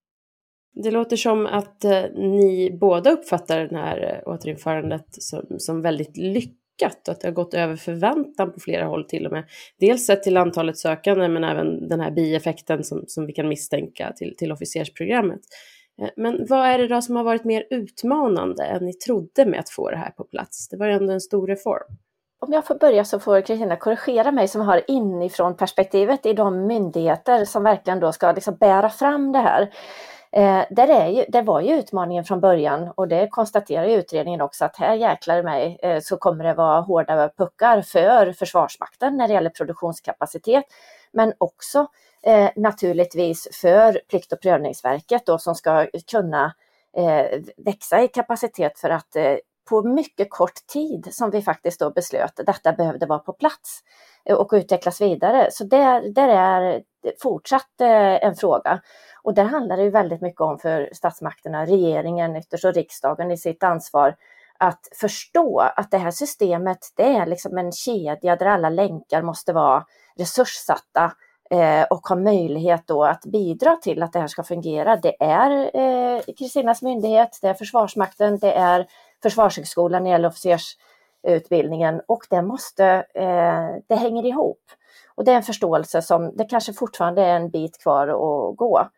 Det 0.74 0.90
låter 0.90 1.16
som 1.16 1.46
att 1.46 1.84
eh, 1.84 2.02
ni 2.14 2.78
båda 2.80 3.10
uppfattar 3.10 3.60
det 3.60 3.76
här 3.76 4.22
återinförandet 4.26 5.06
som, 5.10 5.42
som 5.58 5.82
väldigt 5.82 6.16
lyckat 6.16 6.57
ökat 6.78 7.08
och 7.08 7.12
att 7.12 7.20
det 7.20 7.28
har 7.28 7.32
gått 7.32 7.54
över 7.54 7.76
förväntan 7.76 8.52
på 8.52 8.60
flera 8.60 8.86
håll 8.86 9.04
till 9.04 9.26
och 9.26 9.32
med. 9.32 9.44
Dels 9.80 10.06
sett 10.06 10.22
till 10.22 10.36
antalet 10.36 10.78
sökande 10.78 11.28
men 11.28 11.44
även 11.44 11.88
den 11.88 12.00
här 12.00 12.10
bieffekten 12.10 12.84
som, 12.84 13.04
som 13.06 13.26
vi 13.26 13.32
kan 13.32 13.48
misstänka 13.48 14.12
till, 14.12 14.36
till 14.36 14.52
officersprogrammet. 14.52 15.40
Eh, 16.02 16.08
men 16.16 16.46
vad 16.48 16.66
är 16.66 16.78
det 16.78 16.88
då 16.88 17.02
som 17.02 17.16
har 17.16 17.24
varit 17.24 17.44
mer 17.44 17.64
utmanande 17.70 18.64
än 18.64 18.84
ni 18.84 18.92
trodde 18.92 19.46
med 19.46 19.60
att 19.60 19.70
få 19.70 19.90
det 19.90 19.96
här 19.96 20.10
på 20.10 20.24
plats? 20.24 20.68
Det 20.68 20.76
var 20.76 20.86
ju 20.86 20.92
ändå 20.92 21.12
en 21.12 21.20
stor 21.20 21.46
reform. 21.46 21.96
Om 22.40 22.52
jag 22.52 22.66
får 22.66 22.74
börja 22.74 23.04
så 23.04 23.20
får 23.20 23.40
Kristina 23.40 23.76
korrigera 23.76 24.32
mig 24.32 24.48
som 24.48 24.60
har 24.60 24.82
inifrån 24.88 25.56
perspektivet 25.56 26.26
i 26.26 26.32
de 26.32 26.66
myndigheter 26.66 27.44
som 27.44 27.62
verkligen 27.62 28.00
då 28.00 28.12
ska 28.12 28.32
liksom 28.32 28.56
bära 28.56 28.90
fram 28.90 29.32
det 29.32 29.38
här. 29.38 29.70
Eh, 30.32 30.64
där, 30.70 30.88
är 30.88 31.08
ju, 31.08 31.24
där 31.28 31.42
var 31.42 31.60
ju 31.60 31.74
utmaningen 31.74 32.24
från 32.24 32.40
början 32.40 32.92
och 32.94 33.08
det 33.08 33.28
konstaterar 33.28 33.84
ju 33.84 33.94
utredningen 33.94 34.40
också 34.40 34.64
att 34.64 34.76
här 34.76 34.94
jäklar 34.94 35.42
mig 35.42 35.78
eh, 35.82 36.00
så 36.00 36.16
kommer 36.16 36.44
det 36.44 36.54
vara 36.54 36.80
hårda 36.80 37.28
puckar 37.28 37.82
för 37.82 38.32
Försvarsmakten 38.32 39.16
när 39.16 39.28
det 39.28 39.34
gäller 39.34 39.50
produktionskapacitet. 39.50 40.64
Men 41.12 41.32
också 41.38 41.86
eh, 42.22 42.50
naturligtvis 42.56 43.48
för 43.52 44.00
Plikt 44.10 44.32
och 44.32 44.40
prövningsverket 44.40 45.26
då, 45.26 45.38
som 45.38 45.54
ska 45.54 45.86
kunna 46.10 46.54
eh, 46.96 47.40
växa 47.56 48.02
i 48.02 48.08
kapacitet 48.08 48.78
för 48.78 48.90
att 48.90 49.16
eh, 49.16 49.36
på 49.68 49.82
mycket 49.82 50.30
kort 50.30 50.66
tid 50.72 51.08
som 51.10 51.30
vi 51.30 51.42
faktiskt 51.42 51.80
då 51.80 51.90
beslöt 51.90 52.40
att 52.40 52.46
detta 52.46 52.72
behövde 52.72 53.06
vara 53.06 53.18
på 53.18 53.32
plats 53.32 53.80
eh, 54.24 54.36
och 54.36 54.50
utvecklas 54.52 55.00
vidare. 55.00 55.48
Så 55.50 55.64
där, 55.64 56.08
där 56.08 56.28
är 56.28 56.82
fortsatt 57.22 57.80
en 58.20 58.34
fråga. 58.34 58.80
Och 59.22 59.34
där 59.34 59.44
handlar 59.44 59.76
det 59.76 59.82
ju 59.82 59.90
väldigt 59.90 60.20
mycket 60.20 60.40
om 60.40 60.58
för 60.58 60.90
statsmakterna, 60.92 61.66
regeringen, 61.66 62.36
ytterst 62.36 62.64
och 62.64 62.74
riksdagen 62.74 63.30
i 63.30 63.36
sitt 63.36 63.62
ansvar 63.62 64.14
att 64.58 64.88
förstå 65.00 65.60
att 65.60 65.90
det 65.90 65.98
här 65.98 66.10
systemet, 66.10 66.78
det 66.96 67.16
är 67.16 67.26
liksom 67.26 67.58
en 67.58 67.72
kedja 67.72 68.36
där 68.36 68.46
alla 68.46 68.70
länkar 68.70 69.22
måste 69.22 69.52
vara 69.52 69.84
resurssatta 70.18 71.12
eh, 71.50 71.82
och 71.90 72.08
ha 72.08 72.16
möjlighet 72.16 72.82
då 72.86 73.04
att 73.04 73.24
bidra 73.24 73.76
till 73.76 74.02
att 74.02 74.12
det 74.12 74.20
här 74.20 74.26
ska 74.26 74.42
fungera. 74.42 74.96
Det 74.96 75.16
är 75.20 75.76
eh, 75.76 76.22
Kristinas 76.38 76.82
myndighet, 76.82 77.38
det 77.42 77.48
är 77.48 77.54
Försvarsmakten, 77.54 78.38
det 78.38 78.52
är 78.52 78.86
Försvarshögskolan 79.22 80.02
när 80.02 80.10
det 80.10 80.14
gäller 80.14 80.28
officers 80.28 80.76
utbildningen 81.22 82.00
och 82.06 82.26
det 82.30 82.42
måste, 82.42 82.86
eh, 83.14 83.68
det 83.86 83.94
hänger 83.94 84.26
ihop. 84.26 84.62
Och 85.14 85.24
det 85.24 85.32
är 85.32 85.36
en 85.36 85.42
förståelse 85.42 86.02
som, 86.02 86.36
det 86.36 86.44
kanske 86.44 86.72
fortfarande 86.72 87.22
är 87.22 87.36
en 87.36 87.50
bit 87.50 87.82
kvar 87.82 88.08
att 88.08 88.56
gå. 88.56 88.88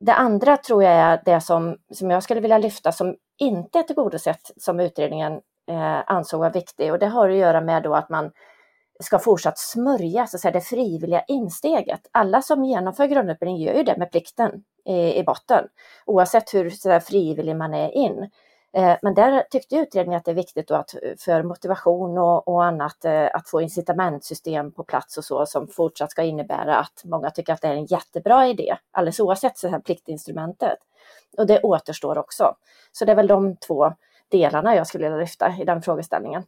Det 0.00 0.14
andra 0.14 0.56
tror 0.56 0.82
jag 0.82 0.92
är 0.92 1.22
det 1.24 1.40
som, 1.40 1.76
som 1.90 2.10
jag 2.10 2.22
skulle 2.22 2.40
vilja 2.40 2.58
lyfta 2.58 2.92
som 2.92 3.16
inte 3.38 3.78
är 3.78 3.82
tillgodosett 3.82 4.50
som 4.56 4.80
utredningen 4.80 5.32
eh, 5.70 6.02
ansåg 6.06 6.40
var 6.40 6.50
viktig 6.50 6.92
och 6.92 6.98
det 6.98 7.06
har 7.06 7.28
att 7.28 7.36
göra 7.36 7.60
med 7.60 7.82
då 7.82 7.94
att 7.94 8.08
man 8.08 8.30
ska 9.00 9.18
fortsatt 9.18 9.58
smörja 9.58 10.26
så 10.26 10.36
att 10.36 10.40
säga, 10.40 10.52
det 10.52 10.60
frivilliga 10.60 11.24
insteget. 11.28 12.00
Alla 12.12 12.42
som 12.42 12.64
genomför 12.64 13.06
grundutbildning 13.06 13.62
gör 13.62 13.74
ju 13.74 13.82
det 13.82 13.96
med 13.96 14.10
plikten 14.10 14.64
i, 14.84 15.18
i 15.18 15.24
botten, 15.24 15.64
oavsett 16.06 16.54
hur 16.54 16.70
så 16.70 16.88
där, 16.88 17.00
frivillig 17.00 17.56
man 17.56 17.74
är 17.74 17.90
in. 17.90 18.30
Eh, 18.76 18.96
men 19.02 19.14
där 19.14 19.44
tyckte 19.50 19.76
utredningen 19.76 20.18
att 20.18 20.24
det 20.24 20.30
är 20.30 20.34
viktigt 20.34 20.70
att 20.70 20.94
för 21.18 21.42
motivation 21.42 22.18
och, 22.18 22.48
och, 22.48 22.64
annat 22.64 23.04
eh, 23.04 23.28
att 23.32 23.48
få 23.48 23.60
incitamentsystem 23.60 24.72
på 24.72 24.84
plats 24.84 25.18
och 25.18 25.24
så 25.24 25.46
som 25.46 25.68
fortsatt 25.68 26.10
ska 26.10 26.22
innebära 26.22 26.76
att 26.76 27.02
många 27.04 27.30
tycker 27.30 27.52
att 27.52 27.60
det 27.60 27.68
är 27.68 27.74
en 27.74 27.86
jättebra 27.86 28.46
idé, 28.46 28.76
alldeles 28.90 29.20
oavsett 29.20 29.58
så 29.58 29.68
här 29.68 29.80
pliktinstrumentet. 29.80 30.78
Och 31.38 31.46
det 31.46 31.60
återstår 31.62 32.18
också. 32.18 32.54
Så 32.92 33.04
det 33.04 33.12
är 33.12 33.16
väl 33.16 33.26
de 33.26 33.56
två 33.56 33.92
delarna 34.28 34.74
jag 34.74 34.86
skulle 34.86 35.04
vilja 35.04 35.18
lyfta 35.18 35.54
i 35.60 35.64
den 35.64 35.82
frågeställningen. 35.82 36.42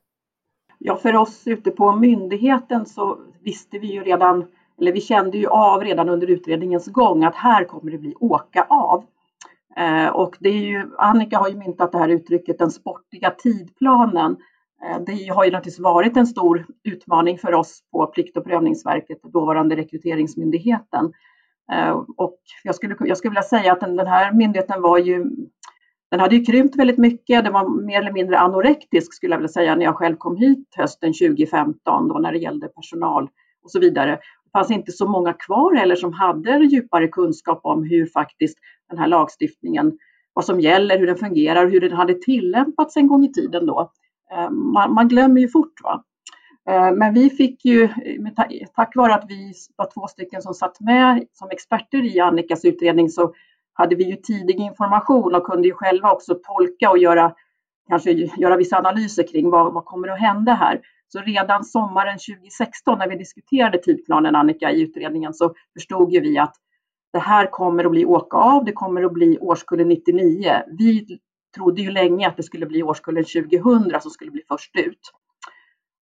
Ja, 0.79 0.97
för 0.97 1.17
oss 1.17 1.43
ute 1.47 1.71
på 1.71 1.93
myndigheten 1.93 2.87
så 2.87 3.19
visste 3.43 3.79
vi 3.79 3.87
ju 3.87 4.03
redan, 4.03 4.47
eller 4.79 4.93
vi 4.93 5.01
kände 5.01 5.39
ju 5.39 5.47
av 5.47 5.81
redan 5.81 6.09
under 6.09 6.27
utredningens 6.31 6.87
gång 6.87 7.25
att 7.25 7.35
här 7.35 7.65
kommer 7.65 7.91
det 7.91 7.99
bli 7.99 8.15
åka 8.21 8.67
av. 8.69 9.05
Eh, 9.79 10.09
och 10.09 10.37
det 10.41 10.49
är 10.49 10.63
ju, 10.63 10.91
Annika 10.99 11.39
har 11.39 11.49
ju 11.49 11.57
myntat 11.57 11.93
det 11.93 11.99
här 11.99 12.09
uttrycket 12.09 12.59
den 12.59 12.71
sportiga 12.71 13.31
tidplanen. 13.31 14.37
Eh, 14.85 15.01
det 15.07 15.29
har 15.29 15.45
ju 15.45 15.51
naturligtvis 15.51 15.81
varit 15.81 16.17
en 16.17 16.27
stor 16.27 16.67
utmaning 16.85 17.39
för 17.39 17.55
oss 17.55 17.81
på 17.93 18.07
Plikt 18.07 18.37
och 18.37 18.45
prövningsverket, 18.45 19.23
dåvarande 19.23 19.77
rekryteringsmyndigheten. 19.77 21.13
Eh, 21.73 21.91
och 22.17 22.39
jag 22.63 22.75
skulle, 22.75 22.97
jag 23.01 23.17
skulle 23.17 23.31
vilja 23.31 23.43
säga 23.43 23.73
att 23.73 23.81
den, 23.81 23.97
den 23.97 24.07
här 24.07 24.33
myndigheten 24.33 24.83
var 24.83 24.99
ju 24.99 25.25
den 26.11 26.21
hade 26.21 26.37
ju 26.37 26.45
krympt 26.45 26.77
väldigt 26.77 26.99
mycket. 26.99 27.45
Den 27.45 27.53
var 27.53 27.85
mer 27.85 28.01
eller 28.01 28.13
mindre 28.13 28.39
anorektisk 28.39 29.15
skulle 29.15 29.33
jag 29.33 29.39
vilja 29.39 29.49
säga 29.49 29.75
när 29.75 29.85
jag 29.85 29.97
själv 29.97 30.17
kom 30.17 30.37
hit 30.37 30.69
hösten 30.77 31.13
2015 31.13 32.09
då 32.09 32.19
när 32.19 32.33
det 32.33 32.39
gällde 32.39 32.69
personal 32.69 33.29
och 33.63 33.71
så 33.71 33.81
vidare 33.81 34.19
fanns 34.57 34.71
inte 34.71 34.93
så 34.93 35.09
många 35.09 35.33
kvar 35.33 35.75
heller 35.75 35.97
som 35.97 36.13
hade 36.13 36.65
djupare 36.65 37.09
kunskap 37.09 37.61
om 37.63 37.85
hur 37.85 38.07
faktiskt 38.07 38.59
den 38.89 38.99
här 38.99 39.07
lagstiftningen, 39.07 39.99
vad 40.33 40.45
som 40.45 40.61
gäller, 40.61 40.99
hur 40.99 41.07
den 41.07 41.17
fungerar 41.17 41.65
och 41.65 41.71
hur 41.71 41.81
den 41.81 41.93
hade 41.93 42.15
tillämpats 42.15 42.97
en 42.97 43.07
gång 43.07 43.25
i 43.25 43.33
tiden 43.33 43.67
då. 43.67 43.91
Eh, 44.33 44.51
man, 44.51 44.95
man 44.95 45.09
glömmer 45.09 45.41
ju 45.41 45.49
fort. 45.49 45.83
Va? 45.83 46.05
Eh, 46.69 46.93
men 46.93 47.15
vi 47.15 47.31
fick 47.31 47.65
ju, 47.65 47.89
tack 48.75 48.97
vare 48.97 49.15
att 49.15 49.25
vi 49.29 49.53
var 49.77 49.91
två 49.95 50.07
stycken 50.07 50.43
som 50.43 50.55
satt 50.55 50.81
med 50.81 51.27
som 51.33 51.49
experter 51.51 52.17
i 52.17 52.21
Annikas 52.21 52.65
utredning 52.65 53.09
så 53.09 53.35
hade 53.73 53.97
vi 53.97 54.05
ju 54.05 54.17
tidig 54.17 54.61
information 54.61 55.35
och 55.35 55.47
kunde 55.47 55.69
ju 55.69 55.75
själva 55.75 56.13
också 56.13 56.35
tolka 56.35 56.91
och 56.91 56.99
göra, 56.99 57.35
kanske 57.89 58.11
göra 58.13 58.57
vissa 58.57 58.79
analyser 58.79 59.27
kring 59.27 59.51
vad, 59.51 59.73
vad 59.73 59.85
kommer 59.85 60.09
att 60.09 60.21
hända 60.21 60.55
här. 60.55 60.81
Så 61.09 61.21
redan 61.21 61.65
sommaren 61.65 62.19
2016 62.19 62.99
när 62.99 63.09
vi 63.09 63.17
diskuterade 63.17 63.79
tidplanen 63.79 64.37
Annika 64.37 64.71
i 64.71 64.81
utredningen 64.81 65.35
så 65.35 65.55
förstod 65.73 66.13
ju 66.13 66.21
vi 66.21 66.39
att 66.39 66.55
det 67.13 67.19
här 67.19 67.47
kommer 67.47 67.85
att 67.85 67.91
bli 67.91 68.05
åka 68.05 68.37
av, 68.37 68.65
det 68.65 68.73
kommer 68.73 69.05
att 69.05 69.13
bli 69.13 69.39
årskullen 69.39 69.89
99. 69.89 70.63
Vi 70.79 71.19
trodde 71.57 71.83
ju 71.83 71.91
länge 71.91 72.29
att 72.29 72.37
det 72.37 72.43
skulle 72.43 72.67
bli 72.67 72.83
årskullen 72.83 73.25
2000 73.25 74.01
som 74.01 74.11
skulle 74.11 74.31
bli 74.31 74.43
först 74.49 74.77
ut. 74.77 75.01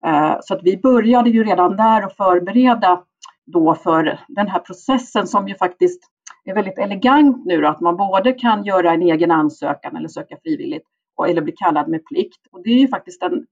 Eh, 0.07 0.37
så 0.41 0.55
att 0.55 0.61
vi 0.63 0.77
började 0.77 1.31
ju 1.31 1.45
redan 1.45 1.77
där 1.77 2.03
att 2.03 2.17
förbereda 2.17 3.05
då 3.47 3.75
för 3.75 4.21
den 4.29 4.49
här 4.49 4.59
processen 4.59 5.27
som 5.27 5.49
ju 5.49 5.55
faktiskt 5.55 6.03
är 6.45 6.55
väldigt 6.55 6.79
elegant 6.79 7.45
nu 7.45 7.61
då, 7.61 7.69
att 7.69 7.81
man 7.81 7.97
både 7.97 8.33
kan 8.33 8.65
göra 8.65 8.93
en 8.93 9.03
egen 9.03 9.31
ansökan 9.31 9.97
eller 9.97 10.09
söka 10.09 10.37
frivilligt 10.43 10.85
eller 11.29 11.43
bli 11.43 11.53
kallad 11.53 11.89
med 11.89 12.07
plikt. 12.07 12.47
Och 12.53 12.63
det 12.63 12.71
är 12.71 12.79
ju 12.79 12.89
faktiskt 12.89 13.23
en 13.23 13.47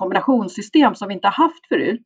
kombinationssystem 0.00 0.94
som 0.94 1.08
vi 1.08 1.14
inte 1.14 1.26
har 1.26 1.44
haft 1.44 1.66
förut. 1.68 2.02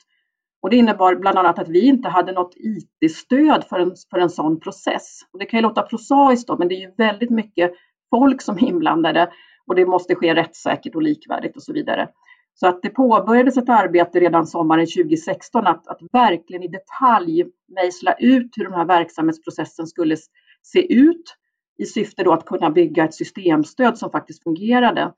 Och 0.63 0.71
det 0.71 0.77
innebar 0.77 1.15
bland 1.15 1.39
annat 1.39 1.59
att 1.59 1.69
vi 1.69 1.87
inte 1.87 2.09
hade 2.09 2.33
något 2.33 2.55
IT-stöd 2.57 3.65
för 3.69 3.79
en, 3.79 3.93
för 4.11 4.19
en 4.19 4.31
sån 4.31 4.61
process. 4.61 5.21
Och 5.33 5.39
det 5.39 5.45
kan 5.45 5.59
ju 5.59 5.63
låta 5.63 5.83
prosaiskt 5.83 6.49
då, 6.49 6.59
men 6.59 6.69
det 6.69 6.75
är 6.75 6.81
ju 6.81 6.95
väldigt 6.99 7.31
mycket 7.31 7.73
folk 8.11 8.43
som 8.43 8.57
är 8.57 8.65
inblandade 8.65 9.31
och 9.67 9.75
det 9.75 9.87
måste 9.87 10.15
ske 10.15 10.35
rättssäkert 10.35 10.95
och 10.95 11.03
likvärdigt 11.03 11.57
och 11.57 11.63
så 11.63 11.73
vidare. 11.73 12.09
Så 12.55 12.67
att 12.67 12.83
det 12.83 12.91
påbörjades 12.91 13.57
ett 13.57 13.69
arbete 13.69 14.21
redan 14.21 14.47
sommaren 14.47 14.87
2016 14.87 15.67
att, 15.67 15.87
att 15.87 15.99
verkligen 16.13 16.63
i 16.63 16.69
detalj 16.69 17.45
mejsla 17.75 18.13
ut 18.13 18.51
hur 18.57 18.65
den 18.65 18.75
här 18.75 18.85
verksamhetsprocessen 18.85 19.87
skulle 19.87 20.17
se 20.63 20.95
ut 20.95 21.37
i 21.79 21.85
syfte 21.85 22.23
då 22.25 22.33
att 22.33 22.47
kunna 22.47 22.71
bygga 22.71 23.05
ett 23.05 23.15
systemstöd 23.15 23.99
som 23.99 24.11
faktiskt 24.11 24.43
fungerade. 24.43 25.13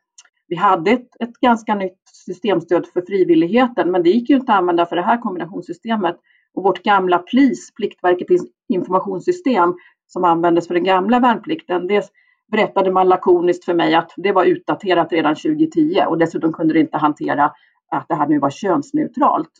Vi 0.48 0.56
hade 0.56 0.90
ett, 0.90 1.08
ett 1.20 1.40
ganska 1.40 1.74
nytt 1.74 2.00
systemstöd 2.12 2.86
för 2.86 3.00
frivilligheten, 3.00 3.90
men 3.90 4.02
det 4.02 4.10
gick 4.10 4.30
ju 4.30 4.36
inte 4.36 4.52
att 4.52 4.58
använda 4.58 4.86
för 4.86 4.96
det 4.96 5.02
här 5.02 5.20
kombinationssystemet. 5.20 6.16
Och 6.54 6.62
vårt 6.62 6.82
gamla 6.82 7.18
PLIS, 7.18 7.74
Pliktverkets 7.74 8.44
informationssystem, 8.68 9.74
som 10.06 10.24
användes 10.24 10.66
för 10.66 10.74
den 10.74 10.84
gamla 10.84 11.20
värnplikten, 11.20 11.86
det 11.86 12.10
berättade 12.50 12.92
man 12.92 13.08
lakoniskt 13.08 13.64
för 13.64 13.74
mig 13.74 13.94
att 13.94 14.12
det 14.16 14.32
var 14.32 14.44
utdaterat 14.44 15.12
redan 15.12 15.34
2010 15.34 16.02
och 16.08 16.18
dessutom 16.18 16.52
kunde 16.52 16.74
det 16.74 16.80
inte 16.80 16.96
hantera 16.96 17.52
att 17.90 18.08
det 18.08 18.14
här 18.14 18.28
nu 18.28 18.38
var 18.38 18.50
könsneutralt. 18.50 19.50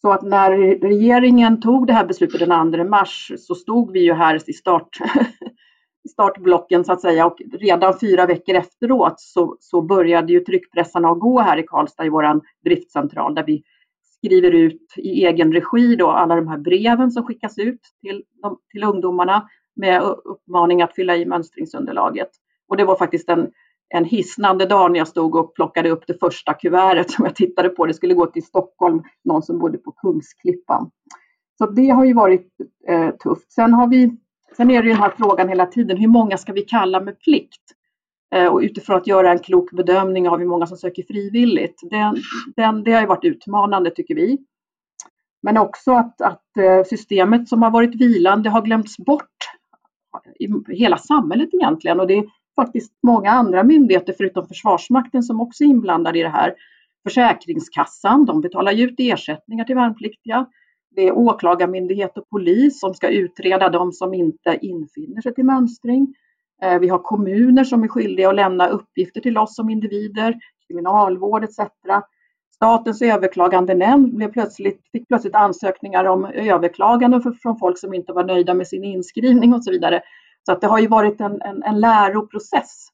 Så 0.00 0.12
att 0.12 0.22
när 0.22 0.50
regeringen 0.80 1.60
tog 1.60 1.86
det 1.86 1.92
här 1.92 2.06
beslutet 2.06 2.48
den 2.48 2.72
2 2.72 2.84
mars 2.84 3.32
så 3.38 3.54
stod 3.54 3.92
vi 3.92 4.00
ju 4.00 4.12
här 4.12 4.50
i 4.50 4.52
start, 4.52 4.88
startblocken 6.08 6.84
så 6.84 6.92
att 6.92 7.00
säga 7.00 7.26
och 7.26 7.36
redan 7.52 7.98
fyra 7.98 8.26
veckor 8.26 8.54
efteråt 8.54 9.20
så, 9.20 9.56
så 9.60 9.82
började 9.82 10.32
ju 10.32 10.40
tryckpressarna 10.40 11.08
att 11.10 11.20
gå 11.20 11.40
här 11.40 11.58
i 11.58 11.62
Karlstad 11.62 12.06
i 12.06 12.08
våran 12.08 12.40
driftcentral 12.64 13.34
där 13.34 13.44
vi 13.46 13.62
skriver 14.16 14.50
ut 14.50 14.94
i 14.96 15.26
egen 15.26 15.52
regi 15.52 15.96
då 15.96 16.10
alla 16.10 16.36
de 16.36 16.48
här 16.48 16.58
breven 16.58 17.10
som 17.10 17.26
skickas 17.26 17.58
ut 17.58 17.80
till, 18.00 18.22
till 18.72 18.84
ungdomarna 18.84 19.48
med 19.76 20.02
uppmaning 20.02 20.82
att 20.82 20.94
fylla 20.94 21.16
i 21.16 21.26
mönstringsunderlaget. 21.26 22.30
Och 22.68 22.76
det 22.76 22.84
var 22.84 22.96
faktiskt 22.96 23.28
en, 23.28 23.50
en 23.88 24.04
hisnande 24.04 24.66
dag 24.66 24.92
när 24.92 24.98
jag 24.98 25.08
stod 25.08 25.36
och 25.36 25.54
plockade 25.54 25.90
upp 25.90 26.06
det 26.06 26.20
första 26.20 26.54
kuvertet 26.54 27.10
som 27.10 27.24
jag 27.24 27.34
tittade 27.34 27.68
på. 27.68 27.86
Det 27.86 27.94
skulle 27.94 28.14
gå 28.14 28.26
till 28.26 28.44
Stockholm, 28.44 29.02
någon 29.24 29.42
som 29.42 29.58
bodde 29.58 29.78
på 29.78 29.92
Kungsklippan. 29.92 30.90
Så 31.58 31.66
det 31.66 31.88
har 31.88 32.04
ju 32.04 32.14
varit 32.14 32.48
eh, 32.88 33.10
tufft. 33.10 33.52
Sen, 33.52 33.74
har 33.74 33.88
vi, 33.88 34.16
sen 34.56 34.70
är 34.70 34.82
det 34.82 34.88
ju 34.88 34.94
den 34.94 35.02
här 35.02 35.14
frågan 35.16 35.48
hela 35.48 35.66
tiden, 35.66 35.96
hur 35.96 36.08
många 36.08 36.36
ska 36.36 36.52
vi 36.52 36.62
kalla 36.62 37.00
med 37.00 37.20
plikt? 37.20 37.62
Eh, 38.34 38.46
och 38.46 38.60
utifrån 38.60 38.96
att 38.96 39.06
göra 39.06 39.30
en 39.30 39.38
klok 39.38 39.70
bedömning 39.72 40.28
av 40.28 40.38
hur 40.38 40.46
många 40.46 40.66
som 40.66 40.76
söker 40.76 41.02
frivilligt. 41.02 41.80
Den, 41.90 42.16
den, 42.56 42.84
det 42.84 42.92
har 42.92 43.00
ju 43.00 43.06
varit 43.06 43.24
utmanande 43.24 43.90
tycker 43.90 44.14
vi. 44.14 44.38
Men 45.42 45.58
också 45.58 45.92
att, 45.92 46.20
att 46.20 46.56
eh, 46.56 46.84
systemet 46.84 47.48
som 47.48 47.62
har 47.62 47.70
varit 47.70 47.94
vilande 47.94 48.50
har 48.50 48.62
glömts 48.62 48.96
bort 48.96 49.26
i 50.38 50.74
hela 50.74 50.98
samhället 50.98 51.48
egentligen. 51.52 52.00
Och 52.00 52.06
det 52.06 52.14
är 52.14 52.24
faktiskt 52.56 52.92
många 53.02 53.30
andra 53.30 53.64
myndigheter 53.64 54.14
förutom 54.16 54.48
Försvarsmakten 54.48 55.22
som 55.22 55.40
också 55.40 55.64
är 55.64 55.68
inblandade 55.68 56.18
i 56.18 56.22
det 56.22 56.28
här. 56.28 56.54
Försäkringskassan, 57.02 58.24
de 58.24 58.40
betalar 58.40 58.72
ju 58.72 58.84
ut 58.84 58.94
ersättningar 58.98 59.64
till 59.64 59.74
värnpliktiga. 59.74 60.46
Det 60.90 61.08
är 61.08 61.18
åklagarmyndighet 61.18 62.18
och 62.18 62.28
polis 62.28 62.80
som 62.80 62.94
ska 62.94 63.08
utreda 63.08 63.68
de 63.68 63.92
som 63.92 64.14
inte 64.14 64.58
infinner 64.62 65.22
sig 65.22 65.34
till 65.34 65.44
mönstring. 65.44 66.14
Eh, 66.62 66.78
vi 66.78 66.88
har 66.88 66.98
kommuner 66.98 67.64
som 67.64 67.82
är 67.82 67.88
skyldiga 67.88 68.28
att 68.28 68.34
lämna 68.34 68.68
uppgifter 68.68 69.20
till 69.20 69.38
oss 69.38 69.56
som 69.56 69.70
individer, 69.70 70.38
kriminalvård 70.68 71.44
etc. 71.44 71.58
Statens 72.54 73.02
överklagandenämnd 73.02 74.14
blev 74.16 74.32
plötsligt, 74.32 74.80
fick 74.92 75.08
plötsligt 75.08 75.34
ansökningar 75.34 76.04
om 76.04 76.24
överklaganden 76.24 77.34
från 77.42 77.58
folk 77.58 77.78
som 77.78 77.94
inte 77.94 78.12
var 78.12 78.24
nöjda 78.24 78.54
med 78.54 78.68
sin 78.68 78.84
inskrivning 78.84 79.54
och 79.54 79.64
så 79.64 79.70
vidare. 79.70 80.02
Så 80.46 80.52
att 80.52 80.60
det 80.60 80.66
har 80.66 80.78
ju 80.78 80.86
varit 80.86 81.20
en, 81.20 81.42
en, 81.42 81.62
en 81.62 81.80
läroprocess 81.80 82.88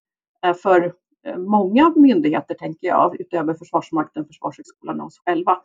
eh, 0.45 0.55
för 0.55 0.93
eh, 1.27 1.37
många 1.37 1.93
myndigheter, 1.97 2.55
tänker 2.55 2.87
jag, 2.87 3.21
utöver 3.21 3.55
Försvarsmakten, 3.55 4.27
Försvarshögskolan 4.27 5.01
och 5.01 5.07
oss 5.07 5.21
själva, 5.27 5.59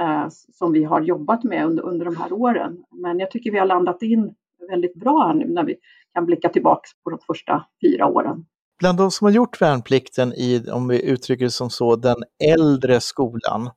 Eh, 0.00 0.26
som 0.52 0.72
vi 0.72 0.84
har 0.84 1.00
jobbat 1.00 1.44
med 1.44 1.66
under, 1.66 1.82
under 1.82 2.04
de 2.04 2.16
här 2.16 2.32
åren. 2.32 2.84
Men 3.02 3.18
jag 3.18 3.30
tycker 3.30 3.50
vi 3.50 3.58
har 3.58 3.66
landat 3.66 4.02
in 4.02 4.34
väldigt 4.70 4.94
bra 4.94 5.26
här 5.26 5.34
nu 5.34 5.48
när 5.48 5.64
vi 5.64 5.76
kan 6.14 6.26
blicka 6.26 6.48
tillbaka 6.48 6.88
på 7.04 7.10
de 7.10 7.18
första 7.26 7.64
fyra 7.82 8.06
åren. 8.06 8.44
Bland 8.78 8.98
de 8.98 9.10
som 9.10 9.24
har 9.24 9.32
gjort 9.32 9.60
värnplikten 9.60 10.32
i, 10.32 10.70
om 10.72 10.88
vi 10.88 11.02
uttrycker 11.02 11.44
det 11.44 11.50
som 11.50 11.70
så, 11.70 11.96
den 11.96 12.16
äldre 12.44 13.00
skolan, 13.00 13.70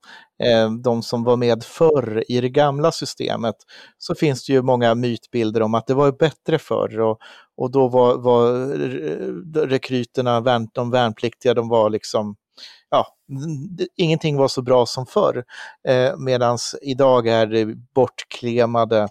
eh, 0.44 0.72
de 0.84 1.02
som 1.02 1.24
var 1.24 1.38
med 1.38 1.64
förr 1.64 2.24
i 2.28 2.42
det 2.42 2.50
gamla 2.50 2.92
systemet, 2.92 3.56
så 3.98 4.16
finns 4.16 4.46
det 4.46 4.54
ju 4.54 4.62
många 4.62 4.96
mytbilder 4.96 5.62
om 5.62 5.76
att 5.76 5.88
det 5.88 5.94
var 5.94 6.12
bättre 6.12 6.60
förr 6.60 7.00
och, 7.00 7.20
och 7.58 7.72
då 7.72 7.88
var, 7.88 8.18
var 8.18 8.52
rekryterna, 9.68 10.42
de 10.74 10.92
värnpliktiga, 10.92 11.54
de 11.54 11.70
var 11.70 11.90
liksom 11.90 12.36
ja, 12.90 13.08
ingenting 13.98 14.38
var 14.38 14.48
så 14.48 14.62
bra 14.62 14.86
som 14.86 15.06
förr. 15.06 15.44
Eh, 15.88 16.18
Medan 16.18 16.58
idag 16.82 17.28
är 17.28 17.48
det 17.48 17.66
bortklemade 17.96 19.08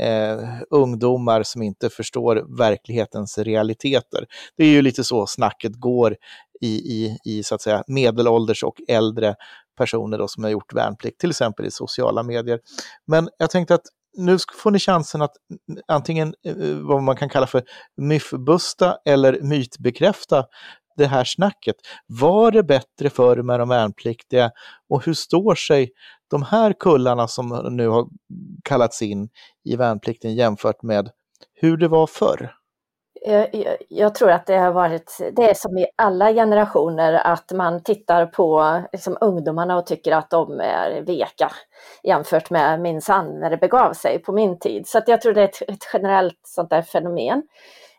eh, 0.00 0.38
ungdomar 0.70 1.42
som 1.42 1.62
inte 1.62 1.90
förstår 1.90 2.58
verklighetens 2.58 3.38
realiteter. 3.38 4.26
Det 4.56 4.64
är 4.64 4.68
ju 4.68 4.82
lite 4.82 5.04
så 5.04 5.26
snacket 5.26 5.72
går 5.76 6.16
i, 6.60 6.74
i, 6.74 7.18
i 7.24 7.42
så 7.42 7.54
att 7.54 7.62
säga 7.62 7.84
medelålders 7.86 8.64
och 8.64 8.76
äldre 8.88 9.34
personer 9.78 10.18
då 10.18 10.28
som 10.28 10.44
har 10.44 10.50
gjort 10.50 10.72
värnplikt, 10.72 11.20
till 11.20 11.30
exempel 11.30 11.66
i 11.66 11.70
sociala 11.70 12.22
medier. 12.22 12.60
Men 13.06 13.28
jag 13.38 13.50
tänkte 13.50 13.74
att 13.74 13.86
nu 14.16 14.38
får 14.62 14.70
ni 14.70 14.78
chansen 14.78 15.22
att 15.22 15.32
antingen 15.88 16.34
eh, 16.46 16.54
vad 16.80 17.02
man 17.02 17.16
kan 17.16 17.28
kalla 17.28 17.46
för 17.46 17.62
myfbusta 17.96 18.96
eller 19.04 19.40
mytbekräfta 19.40 20.44
det 20.96 21.06
här 21.06 21.24
snacket. 21.24 21.76
Var 22.06 22.50
det 22.50 22.62
bättre 22.62 23.10
förr 23.10 23.42
med 23.42 23.60
de 23.60 23.68
värnpliktiga 23.68 24.50
och 24.88 25.06
hur 25.06 25.14
står 25.14 25.54
sig 25.54 25.90
de 26.30 26.42
här 26.42 26.72
kullarna 26.72 27.28
som 27.28 27.68
nu 27.70 27.88
har 27.88 28.06
kallats 28.64 29.02
in 29.02 29.28
i 29.64 29.76
värnplikten 29.76 30.34
jämfört 30.34 30.82
med 30.82 31.10
hur 31.54 31.76
det 31.76 31.88
var 31.88 32.06
förr? 32.06 32.54
Eh, 33.26 33.74
jag, 33.88 34.14
tror 34.14 34.30
att 34.30 34.46
det 34.46 34.56
har 34.56 34.72
varit, 34.72 35.20
det 35.32 35.50
är 35.50 35.54
som 35.54 35.78
i 35.78 35.86
alla 35.96 36.32
generationer 36.32 37.12
att 37.12 37.52
man 37.52 37.82
tittar 37.82 38.26
på 38.26 38.80
liksom, 38.92 39.18
ungdomarna 39.20 39.76
och 39.76 39.86
tycker 39.86 40.12
att 40.12 40.30
de 40.30 40.60
är 40.60 41.00
veka 41.00 41.50
jämfört 42.02 42.50
med 42.50 42.80
minsann 42.80 43.40
när 43.40 43.50
det 43.50 43.56
begav 43.56 43.92
sig 43.92 44.18
på 44.18 44.32
min 44.32 44.58
tid. 44.58 44.88
Så 44.88 45.02
jag 45.06 45.20
tror 45.20 45.32
det 45.32 45.40
är 45.40 45.44
ett, 45.44 45.62
ett 45.68 45.90
generellt 45.92 46.40
sånt 46.42 46.70
där 46.70 46.82
fenomen. 46.82 47.42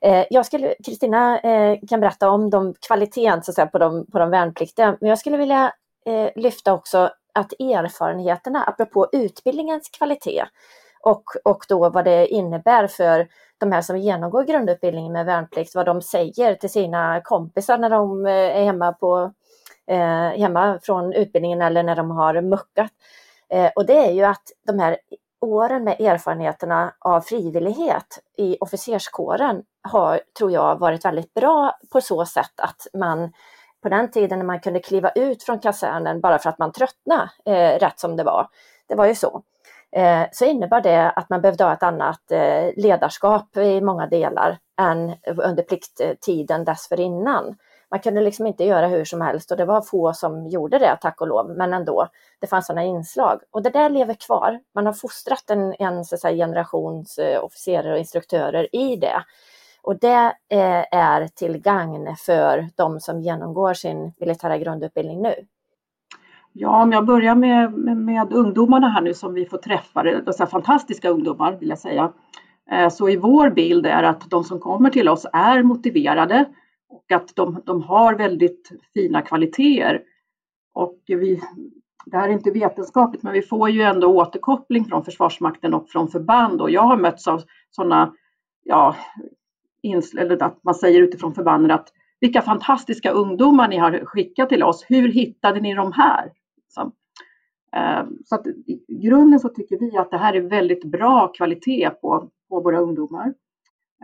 Eh, 0.05 0.25
jag 0.29 0.45
skulle, 0.45 0.75
Kristina 0.85 1.39
eh, 1.39 1.79
kan 1.89 1.99
berätta 1.99 2.29
om 2.29 2.49
de 2.49 2.73
kvaliteten 2.87 3.43
så 3.43 3.51
att 3.51 3.55
säga, 3.55 3.67
på, 3.67 3.77
de, 3.77 4.05
på 4.11 4.19
de 4.19 4.29
värnpliktiga, 4.29 4.97
men 5.01 5.09
jag 5.09 5.19
skulle 5.19 5.37
vilja 5.37 5.73
eh, 6.05 6.29
lyfta 6.35 6.73
också 6.73 7.09
att 7.33 7.53
erfarenheterna, 7.53 8.63
apropå 8.63 9.07
utbildningens 9.11 9.89
kvalitet 9.89 10.43
och, 11.01 11.23
och 11.43 11.65
då 11.69 11.89
vad 11.89 12.05
det 12.05 12.27
innebär 12.27 12.87
för 12.87 13.27
de 13.57 13.71
här 13.71 13.81
som 13.81 13.97
genomgår 13.97 14.43
grundutbildningen 14.43 15.13
med 15.13 15.25
värnplikt, 15.25 15.75
vad 15.75 15.85
de 15.85 16.01
säger 16.01 16.55
till 16.55 16.69
sina 16.69 17.21
kompisar 17.21 17.77
när 17.77 17.89
de 17.89 18.25
eh, 18.25 18.31
är 18.33 18.63
hemma, 18.63 18.93
på, 18.93 19.31
eh, 19.87 20.39
hemma 20.39 20.79
från 20.83 21.13
utbildningen 21.13 21.61
eller 21.61 21.83
när 21.83 21.95
de 21.95 22.11
har 22.11 22.41
muckat. 22.41 22.91
Eh, 23.49 23.71
och 23.75 23.85
det 23.85 23.97
är 23.97 24.11
ju 24.11 24.23
att 24.23 24.43
de 24.67 24.79
här 24.79 24.97
åren 25.45 25.83
med 25.83 26.01
erfarenheterna 26.01 26.93
av 26.99 27.21
frivillighet 27.21 28.19
i 28.37 28.57
officerskåren 28.59 29.63
har, 29.83 30.21
tror 30.37 30.51
jag, 30.51 30.79
varit 30.79 31.05
väldigt 31.05 31.33
bra 31.33 31.71
på 31.91 32.01
så 32.01 32.25
sätt 32.25 32.59
att 32.59 32.87
man 32.93 33.31
på 33.83 33.89
den 33.89 34.11
tiden 34.11 34.39
när 34.39 34.45
man 34.45 34.59
kunde 34.59 34.79
kliva 34.79 35.09
ut 35.09 35.43
från 35.43 35.59
kasernen 35.59 36.21
bara 36.21 36.39
för 36.39 36.49
att 36.49 36.59
man 36.59 36.71
tröttnade, 36.71 37.29
eh, 37.45 37.79
rätt 37.79 37.99
som 37.99 38.17
det 38.17 38.23
var, 38.23 38.47
det 38.87 38.95
var 38.95 39.05
ju 39.05 39.15
så, 39.15 39.41
eh, 39.91 40.23
så 40.31 40.45
innebar 40.45 40.81
det 40.81 41.11
att 41.11 41.29
man 41.29 41.41
behövde 41.41 41.63
ha 41.63 41.73
ett 41.73 41.83
annat 41.83 42.31
eh, 42.31 42.69
ledarskap 42.77 43.57
i 43.57 43.81
många 43.81 44.07
delar 44.07 44.57
än 44.81 45.15
under 45.37 45.63
plikttiden 45.63 46.65
dessförinnan. 46.65 47.55
Man 47.95 47.99
kunde 47.99 48.21
liksom 48.21 48.47
inte 48.47 48.63
göra 48.63 48.87
hur 48.87 49.05
som 49.05 49.21
helst 49.21 49.51
och 49.51 49.57
det 49.57 49.65
var 49.65 49.81
få 49.81 50.13
som 50.13 50.47
gjorde 50.47 50.79
det, 50.79 50.97
tack 51.01 51.21
och 51.21 51.27
lov, 51.27 51.49
men 51.57 51.73
ändå. 51.73 52.07
Det 52.39 52.47
fanns 52.47 52.67
sådana 52.67 52.83
inslag 52.83 53.41
och 53.51 53.63
det 53.63 53.69
där 53.69 53.89
lever 53.89 54.13
kvar. 54.13 54.59
Man 54.75 54.85
har 54.85 54.93
fostrat 54.93 55.49
en, 55.49 55.75
en 55.79 56.05
så 56.05 56.17
säga, 56.17 56.45
generations 56.45 57.17
eh, 57.17 57.43
officerare 57.43 57.93
och 57.93 57.99
instruktörer 57.99 58.75
i 58.75 58.95
det. 58.95 59.23
Och 59.81 59.99
det 59.99 60.33
eh, 60.49 60.85
är 60.91 61.27
till 61.27 61.57
gagn 61.57 62.15
för 62.25 62.67
de 62.75 62.99
som 62.99 63.21
genomgår 63.21 63.73
sin 63.73 64.13
militära 64.19 64.57
grundutbildning 64.57 65.21
nu. 65.21 65.33
Ja, 66.53 66.83
om 66.83 66.91
jag 66.91 67.05
börjar 67.05 67.35
med, 67.35 67.73
med, 67.73 67.97
med 67.97 68.33
ungdomarna 68.33 68.89
här 68.89 69.01
nu 69.01 69.13
som 69.13 69.33
vi 69.33 69.45
får 69.45 69.57
träffa, 69.57 70.03
dessa 70.03 70.47
fantastiska 70.47 71.09
ungdomar 71.09 71.51
vill 71.51 71.69
jag 71.69 71.79
säga. 71.79 72.11
Eh, 72.71 72.89
så 72.89 73.09
i 73.09 73.17
vår 73.17 73.49
bild 73.49 73.85
är 73.85 74.03
att 74.03 74.29
de 74.29 74.43
som 74.43 74.59
kommer 74.59 74.89
till 74.89 75.09
oss 75.09 75.25
är 75.33 75.63
motiverade 75.63 76.45
och 76.89 77.11
att 77.11 77.35
de, 77.35 77.61
de 77.65 77.81
har 77.81 78.15
väldigt 78.15 78.69
fina 78.93 79.21
kvaliteter. 79.21 80.03
Och 80.73 80.99
vi, 81.07 81.41
det 82.05 82.17
här 82.17 82.29
är 82.29 82.33
inte 82.33 82.51
vetenskapligt, 82.51 83.23
men 83.23 83.33
vi 83.33 83.41
får 83.41 83.69
ju 83.69 83.81
ändå 83.81 84.07
återkoppling 84.07 84.85
från 84.85 85.05
Försvarsmakten 85.05 85.73
och 85.73 85.89
från 85.89 86.07
förband 86.07 86.61
och 86.61 86.71
jag 86.71 86.81
har 86.81 86.97
mötts 86.97 87.27
av 87.27 87.43
sådana 87.71 88.13
ja, 88.63 88.95
eller 90.17 90.43
att 90.43 90.63
man 90.63 90.75
säger 90.75 91.01
utifrån 91.01 91.33
förbanden 91.33 91.71
att 91.71 91.89
vilka 92.19 92.41
fantastiska 92.41 93.11
ungdomar 93.11 93.67
ni 93.67 93.77
har 93.77 94.05
skickat 94.05 94.49
till 94.49 94.63
oss. 94.63 94.85
Hur 94.87 95.09
hittade 95.09 95.59
ni 95.59 95.73
de 95.73 95.91
här? 95.91 96.31
Så, 96.67 96.81
eh, 97.75 98.05
så 98.25 98.35
att 98.35 98.47
i 98.47 98.97
grunden 99.03 99.39
så 99.39 99.49
tycker 99.49 99.79
vi 99.79 99.97
att 99.97 100.11
det 100.11 100.17
här 100.17 100.33
är 100.33 100.41
väldigt 100.41 100.83
bra 100.83 101.27
kvalitet 101.27 101.89
på, 101.89 102.29
på 102.49 102.59
våra 102.59 102.79
ungdomar. 102.79 103.33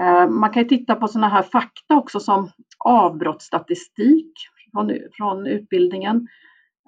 Eh, 0.01 0.29
man 0.29 0.49
kan 0.49 0.67
titta 0.67 0.95
på 0.95 1.07
sådana 1.07 1.29
här 1.29 1.43
fakta 1.43 1.97
också 1.97 2.19
som 2.19 2.49
avbrottsstatistik 2.85 4.33
från, 4.71 4.97
från 5.13 5.47
utbildningen. 5.47 6.27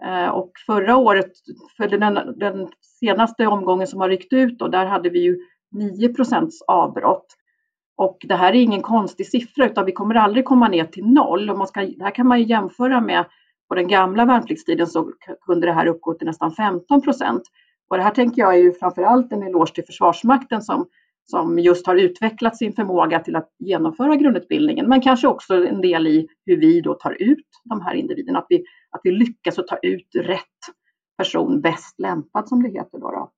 Eh, 0.05 0.27
och 0.27 0.51
förra 0.65 0.97
året, 0.97 1.31
för 1.77 1.87
den, 1.87 2.39
den 2.39 2.67
senaste 2.99 3.47
omgången 3.47 3.87
som 3.87 3.99
har 3.99 4.09
ryckt 4.09 4.33
ut, 4.33 4.59
då, 4.59 4.67
där 4.67 4.85
hade 4.85 5.09
vi 5.09 5.19
ju 5.19 5.37
9% 5.75 6.49
avbrott. 6.67 7.25
Och 7.97 8.17
det 8.27 8.35
här 8.35 8.49
är 8.49 8.61
ingen 8.61 8.81
konstig 8.81 9.27
siffra 9.27 9.65
utan 9.65 9.85
vi 9.85 9.91
kommer 9.91 10.15
aldrig 10.15 10.45
komma 10.45 10.67
ner 10.67 10.85
till 10.85 11.05
noll. 11.05 11.49
Och 11.49 11.57
man 11.57 11.67
ska, 11.67 11.81
det 11.81 12.03
här 12.03 12.15
kan 12.15 12.27
man 12.27 12.39
ju 12.39 12.45
jämföra 12.45 13.01
med 13.01 13.25
på 13.69 13.75
den 13.75 13.87
gamla 13.87 14.25
värnpliktstiden 14.25 14.87
så 14.87 15.11
kunde 15.45 15.67
det 15.67 15.73
här 15.73 15.87
uppgå 15.87 16.13
till 16.13 16.27
nästan 16.27 16.51
15 16.51 17.01
procent. 17.01 17.41
Och 17.89 17.97
det 17.97 18.03
här 18.03 18.11
tänker 18.11 18.41
jag 18.41 18.53
är 18.53 18.59
ju 18.59 18.73
framförallt 18.73 19.31
en 19.33 19.43
eloge 19.43 19.73
till 19.73 19.85
Försvarsmakten 19.85 20.61
som, 20.61 20.85
som 21.25 21.59
just 21.59 21.87
har 21.87 21.95
utvecklat 21.95 22.57
sin 22.57 22.73
förmåga 22.73 23.19
till 23.19 23.35
att 23.35 23.49
genomföra 23.59 24.15
grundutbildningen, 24.15 24.89
men 24.89 25.01
kanske 25.01 25.27
också 25.27 25.53
en 25.65 25.81
del 25.81 26.07
i 26.07 26.27
hur 26.45 26.57
vi 26.57 26.81
då 26.81 26.93
tar 26.93 27.21
ut 27.21 27.47
de 27.63 27.81
här 27.81 27.93
individerna, 27.93 28.39
att 28.39 28.45
vi, 28.49 28.63
att 28.91 29.01
vi 29.03 29.11
lyckas 29.11 29.59
att 29.59 29.67
ta 29.67 29.77
ut 29.77 30.07
rätt 30.15 30.39
person, 31.17 31.61
bäst 31.61 31.99
lämpad 31.99 32.49
som 32.49 32.63
det 32.63 32.69
heter. 32.69 32.99
Då, 32.99 33.11
då. 33.11 33.31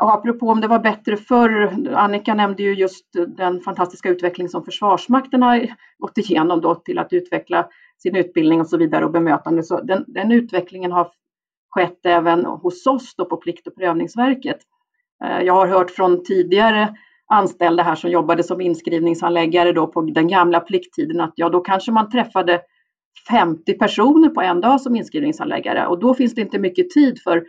Och 0.00 0.12
apropå 0.12 0.46
om 0.48 0.60
det 0.60 0.68
var 0.68 0.78
bättre 0.78 1.16
förr, 1.16 1.88
Annika 1.94 2.34
nämnde 2.34 2.62
ju 2.62 2.74
just 2.74 3.06
den 3.36 3.60
fantastiska 3.60 4.08
utveckling 4.08 4.48
som 4.48 4.64
Försvarsmakten 4.64 5.42
har 5.42 5.68
gått 5.98 6.18
igenom 6.18 6.60
då 6.60 6.74
till 6.74 6.98
att 6.98 7.12
utveckla 7.12 7.68
sin 8.02 8.16
utbildning 8.16 8.60
och 8.60 8.68
så 8.68 8.76
vidare 8.76 9.04
och 9.04 9.10
bemötande. 9.10 9.62
Så 9.62 9.80
den, 9.82 10.04
den 10.06 10.32
utvecklingen 10.32 10.92
har 10.92 11.10
skett 11.70 12.06
även 12.06 12.44
hos 12.44 12.86
oss 12.86 13.14
då 13.16 13.24
på 13.24 13.36
Plikt 13.36 13.66
och 13.66 13.74
prövningsverket. 13.74 14.58
Eh, 15.24 15.40
jag 15.40 15.54
har 15.54 15.66
hört 15.66 15.90
från 15.90 16.24
tidigare 16.24 16.94
anställda 17.26 17.82
här 17.82 17.94
som 17.94 18.10
jobbade 18.10 18.42
som 18.42 18.60
inskrivningsanläggare 18.60 19.72
då 19.72 19.86
på 19.86 20.00
den 20.00 20.28
gamla 20.28 20.60
plikttiden 20.60 21.20
att 21.20 21.32
ja, 21.36 21.48
då 21.48 21.60
kanske 21.60 21.92
man 21.92 22.10
träffade 22.10 22.60
50 23.30 23.78
personer 23.78 24.28
på 24.28 24.40
en 24.40 24.60
dag 24.60 24.80
som 24.80 24.96
inskrivningsanläggare 24.96 25.86
och 25.86 25.98
då 25.98 26.14
finns 26.14 26.34
det 26.34 26.40
inte 26.40 26.58
mycket 26.58 26.90
tid 26.90 27.22
för 27.24 27.44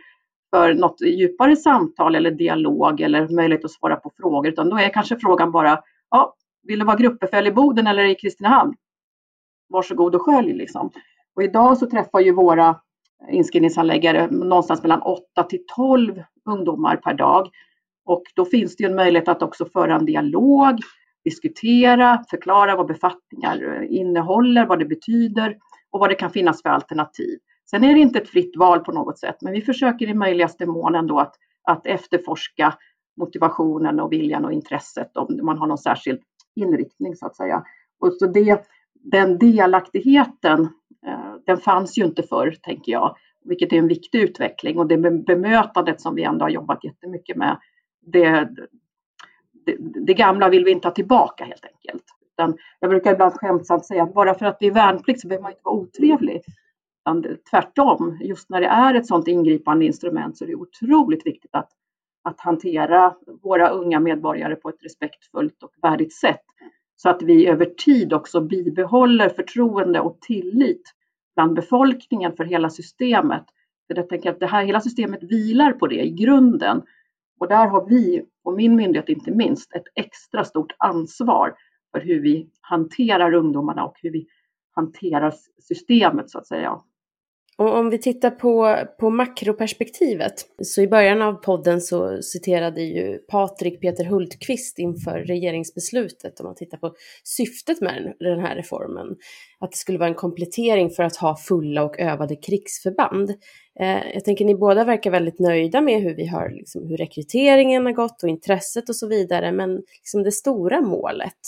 för 0.54 0.74
något 0.74 1.00
djupare 1.00 1.56
samtal 1.56 2.14
eller 2.14 2.30
dialog 2.30 3.00
eller 3.00 3.28
möjlighet 3.28 3.64
att 3.64 3.70
svara 3.70 3.96
på 3.96 4.12
frågor, 4.16 4.48
utan 4.48 4.70
då 4.70 4.76
är 4.76 4.88
kanske 4.88 5.16
frågan 5.18 5.52
bara, 5.52 5.80
ja, 6.10 6.34
vill 6.62 6.78
du 6.78 6.84
vara 6.84 6.96
gruppbefäl 6.96 7.46
i 7.46 7.52
Boden 7.52 7.86
eller 7.86 8.04
i 8.04 8.14
Kristinehamn? 8.14 8.74
Varsågod 9.68 10.14
och 10.14 10.22
skölj 10.22 10.52
liksom. 10.52 10.90
Och 11.36 11.42
idag 11.42 11.78
så 11.78 11.90
träffar 11.90 12.20
ju 12.20 12.32
våra 12.32 12.76
inskrivningshandläggare 13.28 14.30
någonstans 14.30 14.82
mellan 14.82 15.02
8 15.02 15.42
till 15.42 15.64
12 15.76 16.22
ungdomar 16.50 16.96
per 16.96 17.14
dag. 17.14 17.48
Och 18.04 18.22
då 18.34 18.44
finns 18.44 18.76
det 18.76 18.84
ju 18.84 18.90
en 18.90 18.96
möjlighet 18.96 19.28
att 19.28 19.42
också 19.42 19.64
föra 19.64 19.96
en 19.96 20.06
dialog, 20.06 20.78
diskutera, 21.24 22.24
förklara 22.30 22.76
vad 22.76 22.86
befattningar 22.86 23.82
eh, 23.82 23.96
innehåller, 23.96 24.66
vad 24.66 24.78
det 24.78 24.84
betyder 24.84 25.56
och 25.90 26.00
vad 26.00 26.10
det 26.10 26.14
kan 26.14 26.30
finnas 26.30 26.62
för 26.62 26.68
alternativ. 26.68 27.38
Sen 27.70 27.84
är 27.84 27.94
det 27.94 28.00
inte 28.00 28.18
ett 28.18 28.28
fritt 28.28 28.56
val 28.56 28.80
på 28.80 28.92
något 28.92 29.18
sätt, 29.18 29.36
men 29.40 29.52
vi 29.52 29.60
försöker 29.60 30.08
i 30.08 30.14
möjligaste 30.14 30.66
mån 30.66 30.94
ändå 30.94 31.18
att, 31.18 31.34
att 31.62 31.86
efterforska 31.86 32.74
motivationen 33.16 34.00
och 34.00 34.12
viljan 34.12 34.44
och 34.44 34.52
intresset 34.52 35.16
om 35.16 35.40
man 35.42 35.58
har 35.58 35.66
någon 35.66 35.78
särskild 35.78 36.20
inriktning 36.56 37.16
så 37.16 37.26
att 37.26 37.36
säga. 37.36 37.64
Och 38.00 38.12
så 38.12 38.26
det, 38.26 38.66
den 39.04 39.38
delaktigheten, 39.38 40.60
eh, 41.06 41.34
den 41.46 41.56
fanns 41.56 41.98
ju 41.98 42.04
inte 42.04 42.22
förr, 42.22 42.56
tänker 42.62 42.92
jag, 42.92 43.16
vilket 43.44 43.72
är 43.72 43.76
en 43.76 43.88
viktig 43.88 44.20
utveckling 44.20 44.78
och 44.78 44.86
det 44.86 44.98
bemötandet 45.26 46.00
som 46.00 46.14
vi 46.14 46.22
ändå 46.22 46.44
har 46.44 46.50
jobbat 46.50 46.84
jättemycket 46.84 47.36
med, 47.36 47.58
det, 48.06 48.48
det, 49.66 49.76
det 50.06 50.14
gamla 50.14 50.48
vill 50.48 50.64
vi 50.64 50.70
inte 50.70 50.88
ha 50.88 50.92
tillbaka 50.94 51.44
helt 51.44 51.64
enkelt. 51.64 52.04
Utan 52.32 52.56
jag 52.80 52.90
brukar 52.90 53.12
ibland 53.12 53.32
skämtsamt 53.32 53.86
säga 53.86 54.02
att 54.02 54.14
bara 54.14 54.34
för 54.34 54.46
att 54.46 54.58
det 54.60 54.66
är 54.66 54.70
värnplikt 54.70 55.20
så 55.20 55.28
behöver 55.28 55.42
man 55.42 55.52
inte 55.52 55.62
vara 55.64 55.74
otrevlig. 55.74 56.42
Tvärtom, 57.50 58.18
just 58.20 58.50
när 58.50 58.60
det 58.60 58.66
är 58.66 58.94
ett 58.94 59.06
sådant 59.06 59.28
ingripande 59.28 59.84
instrument 59.84 60.36
så 60.38 60.44
är 60.44 60.48
det 60.48 60.54
otroligt 60.54 61.26
viktigt 61.26 61.54
att, 61.54 61.70
att 62.22 62.40
hantera 62.40 63.14
våra 63.42 63.68
unga 63.68 64.00
medborgare 64.00 64.56
på 64.56 64.68
ett 64.68 64.82
respektfullt 64.84 65.62
och 65.62 65.72
värdigt 65.82 66.12
sätt. 66.12 66.44
Så 67.04 67.10
att 67.10 67.22
vi 67.22 67.46
över 67.46 67.64
tid 67.64 68.12
också 68.12 68.40
bibehåller 68.40 69.28
förtroende 69.28 70.00
och 70.00 70.20
tillit 70.20 70.92
bland 71.34 71.54
befolkningen 71.54 72.36
för 72.36 72.44
hela 72.44 72.70
systemet. 72.70 73.44
För 73.86 73.96
jag 73.96 74.08
tänker 74.08 74.30
att 74.30 74.40
det 74.40 74.46
här, 74.46 74.64
hela 74.64 74.80
systemet 74.80 75.22
vilar 75.22 75.72
på 75.72 75.86
det 75.86 76.02
i 76.02 76.10
grunden. 76.10 76.82
Och 77.40 77.48
där 77.48 77.66
har 77.66 77.86
vi, 77.86 78.22
och 78.44 78.54
min 78.54 78.76
myndighet 78.76 79.08
inte 79.08 79.30
minst, 79.30 79.74
ett 79.74 79.84
extra 79.94 80.44
stort 80.44 80.72
ansvar 80.78 81.54
för 81.92 82.00
hur 82.00 82.20
vi 82.20 82.48
hanterar 82.60 83.34
ungdomarna 83.34 83.84
och 83.84 83.96
hur 84.02 84.10
vi 84.10 84.26
hanterar 84.74 85.34
systemet 85.58 86.30
så 86.30 86.38
att 86.38 86.46
säga. 86.46 86.80
Och 87.56 87.78
om 87.78 87.90
vi 87.90 87.98
tittar 87.98 88.30
på, 88.30 88.78
på 89.00 89.10
makroperspektivet, 89.10 90.34
så 90.62 90.80
i 90.82 90.88
början 90.88 91.22
av 91.22 91.32
podden 91.32 91.80
så 91.80 92.22
citerade 92.22 92.82
ju 92.82 93.18
Patrik 93.18 93.80
Peter 93.80 94.04
Hultqvist 94.04 94.78
inför 94.78 95.18
regeringsbeslutet, 95.18 96.40
om 96.40 96.46
man 96.46 96.54
tittar 96.54 96.78
på 96.78 96.94
syftet 97.24 97.80
med 97.80 98.14
den 98.18 98.40
här 98.40 98.56
reformen, 98.56 99.16
att 99.58 99.70
det 99.70 99.76
skulle 99.76 99.98
vara 99.98 100.08
en 100.08 100.14
komplettering 100.14 100.90
för 100.90 101.02
att 101.02 101.16
ha 101.16 101.36
fulla 101.36 101.84
och 101.84 102.00
övade 102.00 102.36
krigsförband. 102.36 103.30
Eh, 103.80 104.12
jag 104.14 104.24
tänker 104.24 104.44
ni 104.44 104.54
båda 104.54 104.84
verkar 104.84 105.10
väldigt 105.10 105.38
nöjda 105.38 105.80
med 105.80 106.02
hur 106.02 106.14
vi 106.14 106.26
har, 106.26 106.50
liksom, 106.50 106.86
hur 106.88 106.96
rekryteringen 106.96 107.86
har 107.86 107.92
gått 107.92 108.22
och 108.22 108.28
intresset 108.28 108.88
och 108.88 108.96
så 108.96 109.08
vidare, 109.08 109.52
men 109.52 109.82
liksom 109.98 110.22
det 110.22 110.32
stora 110.32 110.80
målet, 110.80 111.38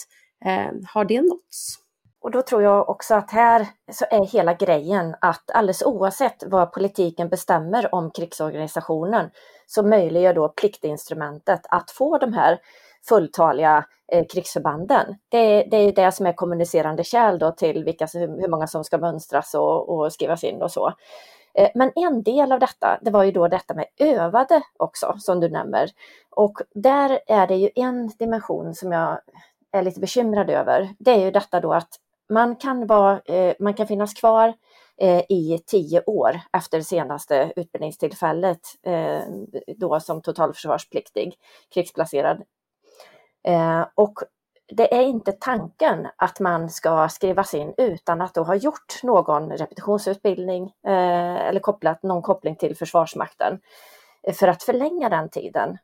eh, 0.44 0.72
har 0.92 1.04
det 1.04 1.20
nåtts? 1.20 1.85
Och 2.26 2.32
då 2.32 2.42
tror 2.42 2.62
jag 2.62 2.88
också 2.88 3.14
att 3.14 3.30
här 3.30 3.66
så 3.92 4.04
är 4.10 4.24
hela 4.24 4.54
grejen 4.54 5.16
att 5.20 5.50
alldeles 5.50 5.82
oavsett 5.82 6.42
vad 6.46 6.72
politiken 6.72 7.28
bestämmer 7.28 7.94
om 7.94 8.10
krigsorganisationen 8.10 9.30
så 9.66 9.82
möjliggör 9.82 10.34
då 10.34 10.48
pliktinstrumentet 10.48 11.60
att 11.70 11.90
få 11.90 12.18
de 12.18 12.32
här 12.32 12.58
fulltaliga 13.08 13.84
eh, 14.12 14.26
krigsförbanden. 14.26 15.16
Det, 15.28 15.62
det 15.70 15.76
är 15.76 15.92
det 15.92 16.12
som 16.12 16.26
är 16.26 16.32
kommunicerande 16.32 17.04
kärl 17.04 17.38
då 17.38 17.52
till 17.52 17.84
vilka, 17.84 18.06
hur 18.14 18.48
många 18.48 18.66
som 18.66 18.84
ska 18.84 18.98
mönstras 18.98 19.54
och, 19.54 19.88
och 19.88 20.12
skrivas 20.12 20.44
in 20.44 20.62
och 20.62 20.70
så. 20.70 20.92
Eh, 21.54 21.68
men 21.74 21.92
en 21.94 22.22
del 22.22 22.52
av 22.52 22.60
detta, 22.60 22.98
det 23.02 23.10
var 23.10 23.24
ju 23.24 23.32
då 23.32 23.48
detta 23.48 23.74
med 23.74 23.86
övade 23.98 24.62
också, 24.76 25.14
som 25.18 25.40
du 25.40 25.48
nämner. 25.48 25.90
Och 26.30 26.58
där 26.74 27.20
är 27.26 27.46
det 27.46 27.56
ju 27.56 27.70
en 27.74 28.08
dimension 28.18 28.74
som 28.74 28.92
jag 28.92 29.20
är 29.72 29.82
lite 29.82 30.00
bekymrad 30.00 30.50
över. 30.50 30.94
Det 30.98 31.10
är 31.10 31.24
ju 31.24 31.30
detta 31.30 31.60
då 31.60 31.72
att 31.72 31.88
man 32.28 32.56
kan, 32.56 32.86
vara, 32.86 33.20
eh, 33.24 33.54
man 33.60 33.74
kan 33.74 33.86
finnas 33.86 34.14
kvar 34.14 34.54
eh, 35.00 35.22
i 35.28 35.62
tio 35.66 36.02
år 36.06 36.40
efter 36.52 36.80
senaste 36.80 37.52
utbildningstillfället 37.56 38.60
eh, 38.82 39.22
då 39.76 40.00
som 40.00 40.22
totalförsvarspliktig, 40.22 41.34
krigsplacerad. 41.74 42.42
Eh, 43.48 43.86
och 43.94 44.18
det 44.68 44.94
är 44.94 45.02
inte 45.02 45.32
tanken 45.32 46.06
att 46.16 46.40
man 46.40 46.70
ska 46.70 47.08
skrivas 47.08 47.54
in 47.54 47.74
utan 47.76 48.20
att 48.20 48.34
då 48.34 48.42
ha 48.42 48.54
gjort 48.54 49.02
någon 49.02 49.50
repetitionsutbildning 49.50 50.62
eh, 50.86 51.46
eller 51.48 51.60
kopplat 51.60 52.02
någon 52.02 52.22
koppling 52.22 52.56
till 52.56 52.76
Försvarsmakten 52.76 53.60
eh, 54.22 54.34
för 54.34 54.48
att 54.48 54.62
förlänga 54.62 55.08
den 55.08 55.28
tiden. 55.28 55.78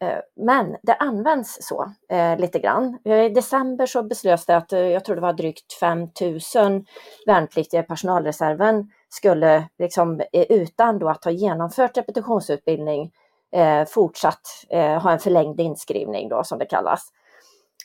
Eh, 0.00 0.18
men 0.36 0.76
det 0.82 0.94
används 0.94 1.58
så 1.60 1.92
eh, 2.08 2.38
lite 2.38 2.58
grann. 2.58 2.98
Eh, 3.04 3.24
I 3.24 3.28
december 3.28 3.86
så 3.86 4.02
beslöts 4.02 4.46
det 4.46 4.56
att 4.56 4.72
eh, 4.72 4.80
jag 4.80 5.04
tror 5.04 5.16
det 5.16 5.22
var 5.22 5.32
drygt 5.32 5.72
5000 5.72 6.86
värnpliktiga 7.26 7.80
i 7.80 7.82
personalreserven 7.82 8.90
skulle 9.08 9.68
liksom, 9.78 10.22
utan 10.32 10.98
då 10.98 11.08
att 11.08 11.24
ha 11.24 11.30
genomfört 11.30 11.96
repetitionsutbildning 11.96 13.12
fortsatt 13.88 14.40
ha 15.02 15.12
en 15.12 15.18
förlängd 15.18 15.60
inskrivning 15.60 16.28
då 16.28 16.44
som 16.44 16.58
det 16.58 16.66
kallas. 16.66 17.08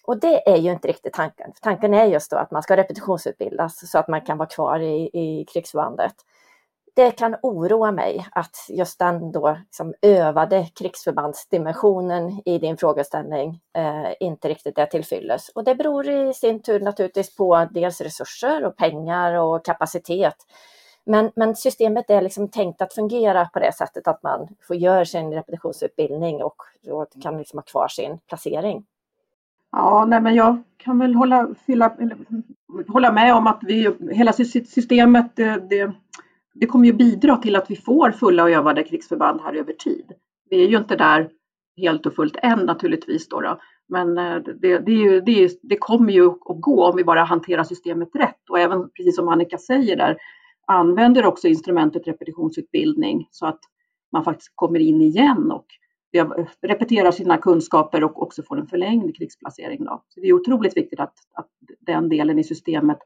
Och 0.05 0.19
det 0.19 0.49
är 0.49 0.57
ju 0.57 0.71
inte 0.71 0.87
riktigt 0.87 1.13
tanken. 1.13 1.51
Tanken 1.61 1.93
är 1.93 2.05
just 2.05 2.31
då 2.31 2.37
att 2.37 2.51
man 2.51 2.63
ska 2.63 2.77
repetitionsutbildas 2.77 3.91
så 3.91 3.99
att 3.99 4.07
man 4.07 4.21
kan 4.21 4.37
vara 4.37 4.49
kvar 4.49 4.79
i, 4.79 5.09
i 5.13 5.45
krigsförbandet 5.53 6.13
det 6.95 7.11
kan 7.11 7.35
oroa 7.41 7.91
mig 7.91 8.27
att 8.31 8.55
just 8.69 8.99
den 8.99 9.31
då 9.31 9.57
liksom 9.65 9.93
övade 10.01 10.67
krigsförbandsdimensionen 10.75 12.41
i 12.45 12.57
din 12.57 12.77
frågeställning 12.77 13.59
eh, 13.77 14.13
inte 14.19 14.49
riktigt 14.49 14.77
är 14.77 14.85
tillfyllest. 14.85 15.49
Och 15.49 15.63
det 15.63 15.75
beror 15.75 16.09
i 16.09 16.33
sin 16.33 16.61
tur 16.61 16.79
naturligtvis 16.79 17.35
på 17.35 17.67
dels 17.71 18.01
resurser 18.01 18.65
och 18.65 18.77
pengar 18.77 19.33
och 19.33 19.65
kapacitet. 19.65 20.35
Men, 21.05 21.31
men 21.35 21.55
systemet 21.55 22.09
är 22.09 22.21
liksom 22.21 22.47
tänkt 22.47 22.81
att 22.81 22.93
fungera 22.93 23.45
på 23.45 23.59
det 23.59 23.71
sättet 23.71 24.07
att 24.07 24.23
man 24.23 24.47
får 24.67 24.75
göra 24.75 25.05
sin 25.05 25.33
repetitionsutbildning 25.33 26.43
och, 26.43 26.55
och 26.89 27.07
kan 27.21 27.37
liksom 27.37 27.57
ha 27.57 27.63
kvar 27.63 27.87
sin 27.87 28.19
placering. 28.27 28.85
Ja, 29.71 30.05
nej, 30.05 30.21
men 30.21 30.35
jag 30.35 30.63
kan 30.77 30.99
väl 30.99 31.15
hålla, 31.15 31.47
fylla, 31.65 31.97
hålla 32.87 33.11
med 33.11 33.35
om 33.35 33.47
att 33.47 33.59
vi, 33.61 33.95
hela 34.11 34.33
systemet 34.33 35.35
det, 35.35 35.69
det, 35.69 35.93
det 36.53 36.65
kommer 36.65 36.85
ju 36.85 36.93
bidra 36.93 37.37
till 37.37 37.55
att 37.55 37.71
vi 37.71 37.75
får 37.75 38.11
fulla 38.11 38.43
och 38.43 38.51
övade 38.51 38.83
krigsförband 38.83 39.41
här 39.41 39.53
över 39.53 39.73
tid. 39.73 40.11
Vi 40.49 40.63
är 40.63 40.67
ju 40.67 40.77
inte 40.77 40.95
där 40.95 41.29
helt 41.77 42.05
och 42.05 42.15
fullt 42.15 42.35
än 42.41 42.59
naturligtvis 42.59 43.29
då, 43.29 43.41
då. 43.41 43.59
men 43.87 44.17
eh, 44.17 44.35
det, 44.35 44.79
det, 44.79 44.91
ju, 44.91 45.21
det, 45.21 45.59
det, 45.61 45.77
kommer 45.77 46.13
ju 46.13 46.25
att 46.25 46.61
gå 46.61 46.85
om 46.85 46.95
vi 46.95 47.03
bara 47.03 47.23
hanterar 47.23 47.63
systemet 47.63 48.09
rätt 48.15 48.49
och 48.49 48.59
även 48.59 48.89
precis 48.89 49.15
som 49.15 49.27
Annika 49.27 49.57
säger 49.57 49.95
där 49.95 50.17
använder 50.67 51.25
också 51.25 51.47
instrumentet 51.47 52.07
repetitionsutbildning 52.07 53.27
så 53.31 53.45
att 53.45 53.59
man 54.11 54.23
faktiskt 54.23 54.51
kommer 54.55 54.79
in 54.79 55.01
igen 55.01 55.51
och 55.51 55.65
eh, 56.13 56.29
repeterar 56.61 57.11
sina 57.11 57.37
kunskaper 57.37 58.03
och 58.03 58.23
också 58.23 58.43
får 58.43 58.59
en 58.59 58.67
förlängd 58.67 59.15
krigsplacering. 59.15 59.83
Då. 59.83 60.03
Så 60.09 60.19
det 60.19 60.27
är 60.27 60.33
otroligt 60.33 60.77
viktigt 60.77 60.99
att, 60.99 61.13
att 61.33 61.49
den 61.79 62.09
delen 62.09 62.39
i 62.39 62.43
systemet 62.43 62.97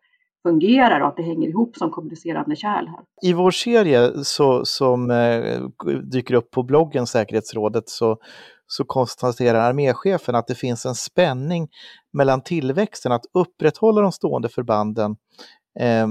fungerar 0.43 1.01
och 1.01 1.07
att 1.07 1.17
det 1.17 1.23
hänger 1.23 1.47
ihop 1.47 1.75
som 1.75 1.91
kommunicerande 1.91 2.55
kärl. 2.55 2.87
Här. 2.87 2.99
I 3.21 3.33
vår 3.33 3.51
serie 3.51 4.11
så, 4.23 4.65
som 4.65 5.11
eh, 5.11 5.61
dyker 6.11 6.33
upp 6.33 6.51
på 6.51 6.63
bloggen 6.63 7.07
Säkerhetsrådet 7.07 7.89
så, 7.89 8.17
så 8.67 8.83
konstaterar 8.83 9.59
arméchefen 9.59 10.35
att 10.35 10.47
det 10.47 10.55
finns 10.55 10.85
en 10.85 10.95
spänning 10.95 11.67
mellan 12.13 12.41
tillväxten 12.41 13.11
att 13.11 13.25
upprätthålla 13.33 14.01
de 14.01 14.11
stående 14.11 14.49
förbanden 14.49 15.15
eh, 15.79 16.07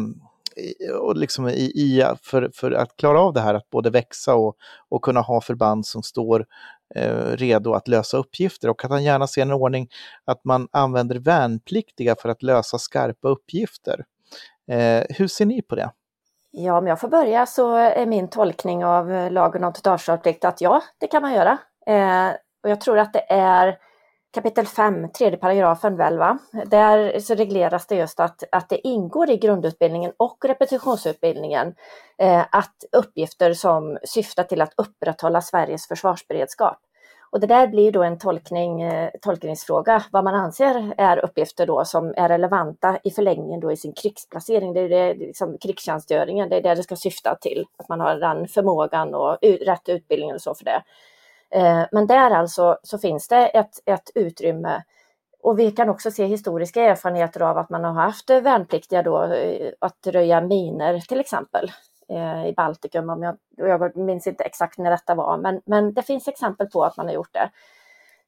och 1.01 1.17
liksom 1.17 1.49
i, 1.49 1.53
i, 1.53 2.05
för, 2.23 2.51
för 2.55 2.71
att 2.71 2.97
klara 2.97 3.21
av 3.21 3.33
det 3.33 3.41
här 3.41 3.55
att 3.55 3.71
både 3.71 3.91
växa 3.91 4.35
och, 4.35 4.57
och 4.89 5.03
kunna 5.03 5.21
ha 5.21 5.41
förband 5.41 5.87
som 5.87 6.03
står 6.03 6.47
eh, 6.95 7.37
redo 7.37 7.73
att 7.73 7.89
lösa 7.89 8.17
uppgifter 8.17 8.69
och 8.69 8.85
att 8.85 8.91
han 8.91 9.05
gärna 9.05 9.27
ser 9.27 9.43
en 9.43 9.53
ordning 9.53 9.89
att 10.25 10.45
man 10.45 10.69
använder 10.73 11.19
värnpliktiga 11.19 12.17
för 12.23 12.29
att 12.29 12.43
lösa 12.43 12.79
skarpa 12.79 13.29
uppgifter. 13.29 14.05
Eh, 14.69 15.05
hur 15.09 15.29
ser 15.29 15.47
ni 15.47 15.63
på 15.63 15.75
det? 15.75 15.91
Ja, 16.51 16.79
om 16.79 16.87
jag 16.87 17.01
får 17.01 17.09
börja 17.09 17.47
så 17.47 17.75
är 17.75 18.07
min 18.07 18.29
tolkning 18.29 18.85
av 18.85 19.13
eh, 19.13 19.31
lagen 19.31 19.65
om 19.65 19.73
totalförsvarsplikt 19.73 20.45
att 20.45 20.61
ja, 20.61 20.83
det 20.99 21.07
kan 21.07 21.23
man 21.23 21.35
göra. 21.35 21.59
Eh, 21.87 22.37
och 22.63 22.71
jag 22.71 22.81
tror 22.81 22.99
att 22.99 23.13
det 23.13 23.33
är 23.33 23.79
kapitel 24.35 24.67
5, 24.67 25.13
tredje 25.13 25.39
paragrafen 25.39 25.97
väl 25.97 26.19
va? 26.19 26.39
Där 26.67 27.21
så 27.21 27.35
regleras 27.35 27.87
det 27.87 27.95
just 27.95 28.21
att, 28.21 28.45
att 28.53 28.69
det 28.69 28.89
ingår 28.89 29.31
i 29.31 29.37
grundutbildningen 29.37 30.13
och 30.17 30.45
repetitionsutbildningen 30.45 31.75
eh, 32.19 32.45
att 32.53 32.85
uppgifter 32.93 33.53
som 33.53 33.99
syftar 34.05 34.43
till 34.43 34.63
att 34.63 34.73
upprätthålla 34.77 35.41
Sveriges 35.41 35.89
försvarsberedskap. 35.89 36.79
Och 37.37 37.41
det 37.41 37.47
där 37.47 37.67
blir 37.67 37.93
då 37.93 38.03
en 38.03 38.19
tolkning, 38.19 38.83
eh, 38.83 39.11
tolkningsfråga, 39.21 40.05
vad 40.11 40.25
man 40.25 40.35
anser 40.35 40.95
är 40.97 41.25
uppgifter 41.25 41.67
då 41.67 41.85
som 41.85 42.15
är 42.17 42.29
relevanta 42.29 42.99
i 43.05 43.11
förlängningen 43.11 43.61
då 43.61 43.73
i 43.73 43.77
sin 43.77 43.93
krigsplacering. 43.93 44.73
Det 44.73 44.81
är 44.81 44.89
det, 44.89 45.15
liksom 45.15 45.59
krigstjänstgöringen, 45.59 46.49
det 46.49 46.57
är 46.57 46.63
det 46.63 46.75
det 46.75 46.83
ska 46.83 46.97
syfta 46.97 47.35
till, 47.35 47.67
att 47.77 47.89
man 47.89 48.01
har 48.01 48.17
den 48.17 48.49
förmågan 48.49 49.15
och 49.15 49.39
rätt 49.43 49.89
utbildning 49.89 50.35
och 50.35 50.41
så 50.41 50.55
för 50.55 50.65
det. 50.65 50.83
Eh, 51.51 51.87
men 51.93 52.07
där 52.07 52.31
alltså 52.31 52.79
så 52.83 52.99
finns 52.99 53.29
det 53.29 53.47
ett, 53.47 53.83
ett 53.85 54.11
utrymme 54.15 54.83
och 55.43 55.59
vi 55.59 55.71
kan 55.71 55.89
också 55.89 56.11
se 56.11 56.27
historiska 56.27 56.83
erfarenheter 56.83 57.43
av 57.43 57.59
att 57.59 57.71
man 57.71 57.85
har 57.85 57.93
haft 57.93 58.31
värnpliktiga 58.31 59.03
då 59.03 59.23
eh, 59.23 59.73
att 59.79 60.07
röja 60.07 60.41
miner 60.41 61.01
till 61.01 61.21
exempel 61.21 61.73
eh, 62.11 62.47
i 62.47 62.55
Baltikum. 62.57 63.11
Om 63.11 63.23
jag, 63.23 63.37
jag 63.57 63.97
minns 63.97 64.27
inte 64.27 64.45
exakt 64.45 64.79
när 64.79 64.91
detta 64.91 65.15
var, 65.15 65.39
men, 65.39 65.61
men 65.67 65.95
det 65.95 66.03
finns 66.03 66.29
exempel 66.29 66.67
på 66.67 66.85
att 66.85 66.97
man 66.97 67.07
har 67.07 67.15
gjort 67.15 67.33
det. 67.33 67.51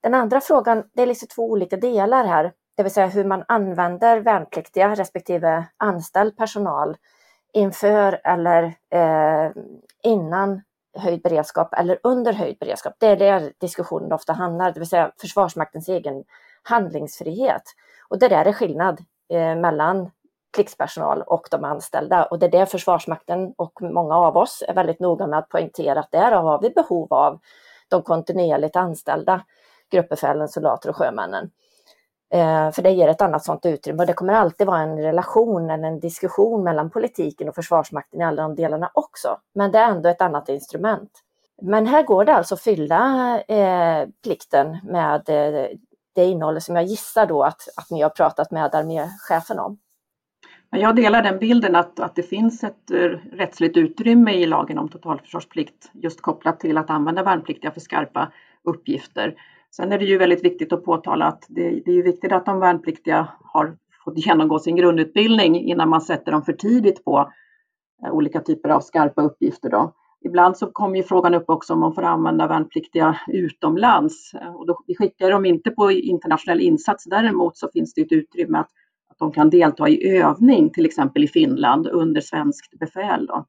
Den 0.01 0.15
andra 0.15 0.41
frågan, 0.41 0.85
det 0.93 1.03
är 1.03 1.07
liksom 1.07 1.29
två 1.29 1.51
olika 1.51 1.77
delar 1.77 2.25
här, 2.25 2.53
det 2.77 2.83
vill 2.83 2.93
säga 2.93 3.07
hur 3.07 3.25
man 3.25 3.45
använder 3.49 4.21
värnpliktiga 4.21 4.95
respektive 4.95 5.65
anställd 5.77 6.37
personal 6.37 6.97
inför 7.53 8.21
eller 8.25 8.63
eh, 8.91 9.51
innan 10.03 10.63
höjd 10.99 11.23
beredskap 11.23 11.75
eller 11.75 11.99
under 12.03 12.33
höjd 12.33 12.59
beredskap. 12.59 12.95
Det 12.99 13.07
är 13.07 13.17
där 13.17 13.53
diskussionen 13.61 14.13
ofta 14.13 14.33
handlar, 14.33 14.73
det 14.73 14.81
vill 14.81 14.89
säga 14.89 15.13
Försvarsmaktens 15.21 15.89
egen 15.89 16.25
handlingsfrihet. 16.63 17.63
Och 18.09 18.19
det 18.19 18.29
där 18.29 18.45
är 18.45 18.53
skillnad 18.53 19.01
eh, 19.33 19.57
mellan 19.57 20.11
krigspersonal 20.51 21.23
och 21.23 21.49
de 21.51 21.65
anställda 21.65 22.25
och 22.25 22.39
det 22.39 22.47
är 22.47 22.51
det 22.51 22.67
Försvarsmakten 22.67 23.55
och 23.57 23.83
många 23.83 24.17
av 24.17 24.37
oss 24.37 24.63
är 24.69 24.75
väldigt 24.75 25.01
noga 25.01 25.27
med 25.27 25.39
att 25.39 25.49
poängtera 25.49 26.01
att 26.01 26.11
där 26.11 26.33
har 26.33 26.61
vi 26.61 26.71
behov 26.71 27.13
av 27.13 27.39
de 27.89 28.03
kontinuerligt 28.03 28.77
anställda 28.77 29.45
gruppbefälen, 29.91 30.49
soldater 30.49 30.89
och 30.91 30.97
sjömännen. 30.97 31.51
Eh, 32.31 32.71
för 32.71 32.83
det 32.83 32.91
ger 32.91 33.09
ett 33.09 33.23
annat 33.23 33.45
sådant 33.45 33.67
utrymme 33.67 34.03
och 34.03 34.07
det 34.07 34.13
kommer 34.13 34.35
alltid 34.35 34.67
vara 34.67 34.81
en 34.81 34.99
relation 34.99 35.71
eller 35.71 35.89
en 35.89 36.01
diskussion 36.01 36.65
mellan 36.65 36.91
politiken 36.91 37.49
och 37.49 37.55
Försvarsmakten 37.55 38.21
i 38.21 38.25
alla 38.25 38.43
de 38.43 38.55
delarna 38.55 38.91
också. 38.95 39.39
Men 39.55 39.73
det 39.73 39.79
är 39.79 39.91
ändå 39.91 40.09
ett 40.09 40.23
annat 40.23 40.49
instrument. 40.49 41.11
Men 41.63 41.87
här 41.87 42.03
går 42.03 42.25
det 42.25 42.35
alltså 42.35 42.55
att 42.55 42.61
fylla 42.61 43.41
eh, 43.41 44.09
plikten 44.23 44.79
med 44.83 45.29
eh, 45.29 45.67
det 46.13 46.25
innehållet 46.25 46.63
som 46.63 46.77
jag 46.77 46.85
gissar 46.85 47.27
då 47.27 47.43
att, 47.43 47.69
att 47.77 47.91
ni 47.91 48.03
har 48.03 48.11
pratat 48.11 48.51
med 48.51 48.75
arméchefen 48.75 49.59
om. 49.59 49.79
Jag 50.71 50.97
delar 50.97 51.23
den 51.23 51.39
bilden 51.39 51.77
att, 51.77 52.01
att 52.01 52.15
det 52.17 52.23
finns 52.23 52.65
ett 52.65 52.91
eh, 52.91 53.11
rättsligt 53.33 53.77
utrymme 53.77 54.33
i 54.33 54.47
lagen 54.47 54.79
om 54.79 54.89
totalförsvarsplikt 54.89 55.91
just 55.93 56.21
kopplat 56.21 56.61
till 56.61 56.79
att 56.79 56.91
använda 56.91 57.23
värnpliktiga 57.23 57.71
för 57.71 57.81
skarpa 57.81 58.33
uppgifter. 58.65 59.35
Sen 59.71 59.93
är 59.93 59.99
det 59.99 60.05
ju 60.05 60.19
väldigt 60.19 60.45
viktigt 60.45 60.73
att 60.73 60.85
påtala 60.85 61.25
att 61.25 61.47
det, 61.49 61.71
det 61.85 61.91
är 61.91 61.95
ju 61.95 62.03
viktigt 62.03 62.33
att 62.33 62.47
de 62.47 62.61
värnpliktiga 62.61 63.29
har 63.41 63.77
fått 64.05 64.19
genomgå 64.27 64.59
sin 64.59 64.77
grundutbildning 64.77 65.61
innan 65.61 65.89
man 65.89 66.01
sätter 66.01 66.33
dem 66.33 66.43
för 66.43 66.53
tidigt 66.53 67.05
på 67.05 67.33
eh, 68.05 68.13
olika 68.13 68.41
typer 68.41 68.69
av 68.69 68.81
skarpa 68.81 69.23
uppgifter. 69.23 69.71
Då. 69.71 69.93
Ibland 70.25 70.57
så 70.57 70.67
kommer 70.67 70.97
ju 70.97 71.03
frågan 71.03 71.35
upp 71.35 71.51
också 71.51 71.73
om 71.73 71.81
man 71.81 71.95
får 71.95 72.03
använda 72.03 72.47
värnpliktiga 72.47 73.21
utomlands. 73.29 74.35
Eh, 74.35 74.55
och 74.55 74.67
då, 74.67 74.79
vi 74.87 74.97
skickar 74.97 75.31
dem 75.31 75.47
inte 75.47 75.71
på 75.71 75.93
internationell 75.93 76.61
insats. 76.61 77.05
Däremot 77.05 77.57
så 77.57 77.69
finns 77.73 77.95
det 77.95 78.01
ett 78.01 78.13
utrymme 78.13 78.59
att, 78.59 78.71
att 79.19 79.33
de 79.33 79.33
kan 79.33 79.51
delta 79.51 79.89
i 79.89 80.19
övning, 80.19 80.71
till 80.71 80.87
exempel 80.87 81.25
i 81.25 81.29
Finland, 81.29 81.87
under 81.87 82.21
svenskt 82.21 82.79
befäl. 82.79 83.27
Då. 83.27 83.47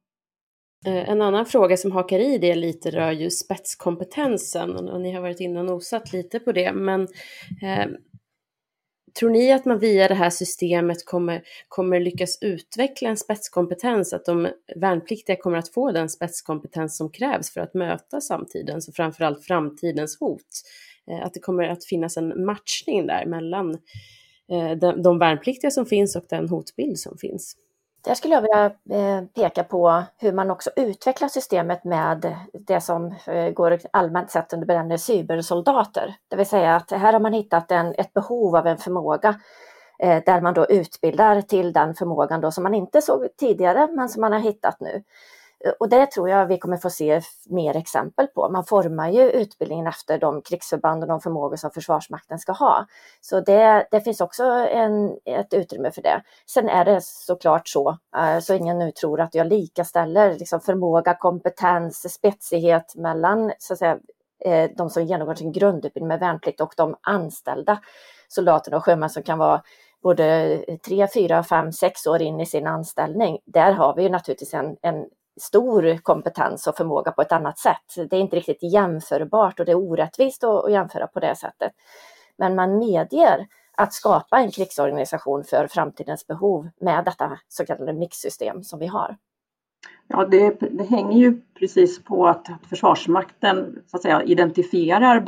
Eh, 0.86 1.10
en 1.10 1.22
annan 1.22 1.46
fråga 1.46 1.78
som 1.78 1.92
hakar 1.92 2.20
i 2.20 2.38
det 2.38 2.56
lite 2.56 2.92
rör 2.92 3.12
ju 3.12 3.30
spetskompetensen 3.30 4.90
och 4.90 5.02
ni 5.02 5.12
har 5.12 5.22
varit 5.22 5.40
inne 5.40 5.60
och 5.60 5.66
nosat 5.66 6.14
lite 6.14 6.40
på 6.40 6.52
det. 6.52 6.74
Men 6.74 7.02
eh, 7.62 7.88
tror 9.20 9.30
ni 9.30 9.52
att 9.52 9.66
man 9.66 9.80
via 9.80 10.08
det 10.08 10.14
här 10.14 10.30
systemet 10.30 11.06
kommer, 11.06 11.42
kommer 11.68 12.00
lyckas 12.00 12.38
utveckla 12.42 13.10
en 13.10 13.18
spetskompetens, 13.18 14.14
att 14.14 14.26
de 14.26 14.48
värnpliktiga 14.76 15.36
kommer 15.36 15.58
att 15.58 15.74
få 15.74 15.92
den 15.92 16.10
spetskompetens 16.10 16.98
som 16.98 17.12
krävs 17.12 17.54
för 17.54 17.62
att 17.62 17.74
möta 17.74 18.22
samtidens 18.22 18.88
och 18.88 18.96
framförallt 18.96 19.46
framtidens 19.46 20.20
hot? 20.20 20.48
Eh, 21.12 21.26
att 21.26 21.34
det 21.34 21.40
kommer 21.40 21.64
att 21.64 21.86
finnas 21.86 22.18
en 22.18 22.46
matchning 22.46 23.08
där 23.08 23.26
mellan 23.26 23.78
Eh, 24.52 24.78
de, 24.78 25.02
de 25.02 25.20
värnpliktiga 25.20 25.72
som 25.72 25.86
finns 25.86 26.16
och 26.16 26.24
den 26.30 26.50
hotbild 26.50 27.00
som 27.00 27.18
finns? 27.18 27.56
Där 28.06 28.14
skulle 28.14 28.34
jag 28.34 28.42
vilja 28.42 28.66
eh, 28.66 29.24
peka 29.36 29.64
på 29.64 30.04
hur 30.18 30.34
man 30.34 30.52
också 30.52 30.70
utvecklar 30.76 31.28
systemet 31.28 31.84
med 31.84 32.36
det 32.54 32.82
som 32.82 33.16
eh, 33.28 33.50
går 33.50 33.80
allmänt 33.92 34.32
sett 34.32 34.54
under 34.54 34.68
benämningen 34.68 35.00
cybersoldater. 35.00 36.16
Det 36.28 36.36
vill 36.36 36.46
säga 36.46 36.76
att 36.76 36.92
här 36.92 37.14
har 37.14 37.20
man 37.20 37.34
hittat 37.34 37.72
en, 37.72 37.94
ett 37.98 38.14
behov 38.14 38.56
av 38.56 38.68
en 38.68 38.78
förmåga 38.78 39.40
där 40.26 40.42
man 40.42 40.54
då 40.54 40.66
utbildar 40.66 41.42
till 41.42 41.74
den 41.74 41.96
förmågan 41.96 42.42
då 42.42 42.52
som 42.52 42.64
man 42.64 42.76
inte 42.76 43.02
såg 43.02 43.28
tidigare 43.38 43.88
men 43.92 44.10
som 44.10 44.22
man 44.22 44.34
har 44.34 44.40
hittat 44.40 44.80
nu. 44.80 45.04
Eh, 45.66 45.72
och 45.80 45.90
det 45.90 46.06
tror 46.06 46.30
jag 46.30 46.46
vi 46.46 46.58
kommer 46.58 46.78
få 46.78 46.90
se 46.90 47.22
mer 47.46 47.76
exempel 47.76 48.28
på. 48.28 48.50
Man 48.50 48.66
formar 48.66 49.10
ju 49.10 49.32
utbildningen 49.32 49.88
efter 49.88 50.20
de 50.20 50.42
krigsförband 50.42 51.04
och 51.04 51.10
de 51.10 51.22
förmågor 51.22 51.56
som 51.56 51.72
Försvarsmakten 51.72 52.40
ska 52.40 52.52
ha. 52.52 52.86
Så 53.22 53.42
det, 53.42 53.88
det 53.92 54.02
finns 54.02 54.22
också 54.22 54.44
en, 54.44 55.18
ett 55.26 55.54
utrymme 55.54 55.92
för 55.92 56.02
det. 56.02 56.24
Sen 56.46 56.70
är 56.70 56.86
det 56.86 57.00
såklart 57.04 57.68
så, 57.68 57.98
eh, 58.18 58.40
så 58.40 58.54
ingen 58.54 58.80
nu 58.80 58.92
tror 58.92 59.22
att 59.22 59.36
jag 59.36 59.48
likaställer 59.48 60.34
liksom 60.34 60.60
förmåga, 60.62 61.14
kompetens, 61.14 62.14
spetsighet 62.14 62.96
mellan 62.96 63.52
så 63.60 63.74
att 63.74 63.80
säga, 63.80 63.98
eh, 64.46 64.70
de 64.78 64.90
som 64.90 65.04
genomgår 65.04 65.36
sin 65.36 65.52
grundutbildning 65.52 66.08
med 66.08 66.20
värnplikt 66.20 66.62
och 66.62 66.74
de 66.78 66.96
anställda 67.02 67.80
soldaterna 68.28 68.78
och 68.78 68.86
sjömän 68.86 69.10
som 69.10 69.24
kan 69.24 69.38
vara 69.38 69.62
både 70.04 70.58
tre, 70.88 71.08
fyra, 71.14 71.44
fem, 71.44 71.72
sex 71.72 72.08
år 72.08 72.22
in 72.22 72.40
i 72.40 72.46
sin 72.46 72.68
anställning. 72.68 73.40
Där 73.46 73.72
har 73.72 73.96
vi 73.96 74.04
ju 74.04 74.10
naturligtvis 74.10 74.54
en, 74.54 74.78
en 74.82 75.06
stor 75.42 75.98
kompetens 75.98 76.68
och 76.68 76.78
förmåga 76.78 77.12
på 77.12 77.22
ett 77.22 77.32
annat 77.32 77.60
sätt. 77.60 78.10
Det 78.10 78.16
är 78.16 78.20
inte 78.20 78.36
riktigt 78.36 78.64
jämförbart 78.74 79.60
och 79.60 79.66
det 79.66 79.72
är 79.72 79.78
orättvist 79.78 80.44
att 80.44 80.72
jämföra 80.72 81.08
på 81.08 81.20
det 81.20 81.36
sättet. 81.36 81.72
Men 82.38 82.56
man 82.56 82.78
medger 82.78 83.48
att 83.78 83.94
skapa 83.94 84.40
en 84.40 84.52
krigsorganisation 84.52 85.44
för 85.44 85.68
framtidens 85.68 86.28
behov 86.28 86.70
med 86.82 87.06
detta 87.06 87.40
så 87.48 87.66
kallade 87.66 87.94
mixsystem 87.94 88.64
som 88.64 88.80
vi 88.80 88.88
har. 88.88 89.18
Ja, 90.08 90.26
det, 90.26 90.58
det, 90.60 90.84
hänger 90.84 91.18
ju 91.18 91.42
precis 91.60 92.04
på 92.04 92.28
att 92.28 92.48
Försvarsmakten 92.70 93.84
så 93.88 93.98
att 93.98 94.04
säga, 94.04 94.24
identifierar 94.24 95.20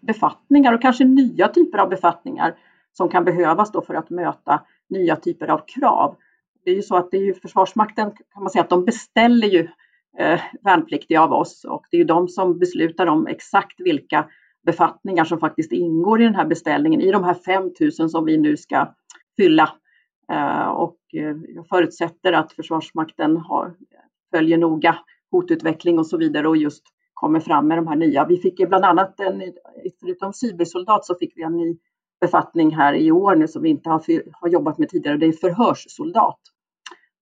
befattningar 0.00 0.72
och 0.72 0.82
kanske 0.82 1.04
nya 1.04 1.48
typer 1.48 1.78
av 1.78 1.88
befattningar 1.88 2.54
som 2.92 3.08
kan 3.08 3.24
behövas 3.24 3.72
då 3.72 3.82
för 3.82 3.94
att 3.94 4.10
möta 4.10 4.60
nya 4.88 5.16
typer 5.16 5.48
av 5.48 5.60
krav. 5.66 6.16
Det 6.64 6.70
är 6.70 6.74
ju 6.74 6.82
så 6.82 6.96
att 6.96 7.10
det 7.10 7.16
är 7.16 7.22
ju 7.22 7.34
Försvarsmakten 7.34 8.10
kan 8.10 8.42
man 8.42 8.50
säga 8.50 8.62
att 8.62 8.70
de 8.70 8.84
beställer 8.84 9.48
ju 9.48 9.68
eh, 10.18 10.40
värnpliktiga 10.62 11.22
av 11.22 11.32
oss 11.32 11.64
och 11.64 11.82
det 11.90 11.96
är 11.96 11.98
ju 11.98 12.04
de 12.04 12.28
som 12.28 12.58
beslutar 12.58 13.06
om 13.06 13.26
exakt 13.26 13.80
vilka 13.80 14.26
befattningar 14.66 15.24
som 15.24 15.38
faktiskt 15.38 15.72
ingår 15.72 16.20
i 16.20 16.24
den 16.24 16.34
här 16.34 16.46
beställningen, 16.46 17.00
i 17.00 17.10
de 17.10 17.24
här 17.24 17.34
5000 17.34 18.08
som 18.08 18.24
vi 18.24 18.38
nu 18.38 18.56
ska 18.56 18.94
fylla. 19.36 19.70
Eh, 20.32 20.68
och 20.68 20.98
eh, 21.12 21.36
jag 21.54 21.68
förutsätter 21.68 22.32
att 22.32 22.52
Försvarsmakten 22.52 23.36
har, 23.36 23.74
följer 24.30 24.58
noga 24.58 24.98
hotutveckling 25.30 25.98
och 25.98 26.06
så 26.06 26.16
vidare 26.16 26.48
och 26.48 26.56
just 26.56 26.82
kommer 27.14 27.40
fram 27.40 27.68
med 27.68 27.78
de 27.78 27.86
här 27.86 27.96
nya. 27.96 28.26
Vi 28.26 28.36
fick 28.36 28.60
ju 28.60 28.66
bland 28.66 28.84
annat, 28.84 29.20
en, 29.20 29.42
förutom 30.00 30.32
cybersoldat, 30.32 31.04
så 31.06 31.14
fick 31.14 31.32
vi 31.36 31.42
en 31.42 31.56
ny 31.56 31.78
befattning 32.20 32.76
här 32.76 32.94
i 32.94 33.12
år 33.12 33.36
nu 33.36 33.48
som 33.48 33.62
vi 33.62 33.68
inte 33.68 33.90
har, 33.90 34.02
har 34.32 34.48
jobbat 34.48 34.78
med 34.78 34.88
tidigare. 34.88 35.16
Det 35.16 35.26
är 35.26 35.32
förhörssoldat. 35.32 36.40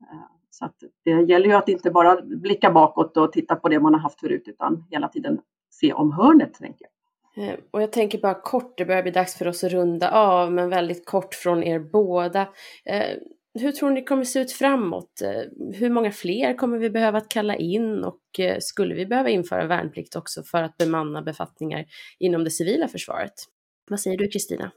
Eh, 0.01 0.27
så 0.51 0.71
det 1.05 1.11
gäller 1.11 1.47
ju 1.47 1.53
att 1.53 1.69
inte 1.69 1.91
bara 1.91 2.23
blicka 2.23 2.71
bakåt 2.71 3.17
och 3.17 3.33
titta 3.33 3.57
på 3.57 3.69
det 3.69 3.81
man 3.81 3.95
har 3.95 4.01
haft 4.01 4.21
förut 4.21 4.43
utan 4.47 4.85
hela 4.91 5.09
tiden 5.09 5.41
se 5.71 5.93
om 5.93 6.13
hörnet, 6.13 6.55
tänker 6.55 6.87
jag. 6.87 7.49
Eh, 7.49 7.55
och 7.71 7.83
jag 7.83 7.93
tänker 7.93 8.19
bara 8.19 8.35
kort, 8.35 8.79
det 8.79 8.85
börjar 8.85 9.03
bli 9.03 9.13
dags 9.13 9.35
för 9.35 9.49
oss 9.49 9.65
att 9.65 9.73
runda 9.73 10.11
av, 10.11 10.53
men 10.53 10.71
väldigt 10.71 11.07
kort 11.07 11.35
från 11.35 11.63
er 11.63 11.79
båda. 11.79 12.41
Eh, 12.85 13.17
hur 13.61 13.73
tror 13.73 13.91
ni 13.91 14.01
det 14.01 14.07
kommer 14.07 14.25
se 14.25 14.41
ut 14.41 14.53
framåt? 14.53 15.23
Hur 15.75 15.91
många 15.91 16.11
fler 16.11 16.55
kommer 16.55 16.79
vi 16.79 16.91
behöva 16.91 17.19
att 17.19 17.29
kalla 17.29 17.57
in 17.57 18.05
och 18.05 18.21
skulle 18.59 18.95
vi 18.95 19.07
behöva 19.07 19.29
införa 19.29 19.67
värnplikt 19.67 20.17
också 20.17 20.43
för 20.43 20.63
att 20.63 20.77
bemanna 20.77 21.23
befattningar 21.23 21.85
inom 22.19 22.45
det 22.45 22.51
civila 22.51 22.89
försvaret? 22.89 23.33
Vad 23.91 24.01
säger 24.01 24.19
du 24.19 24.29
Kristina? 24.29 24.71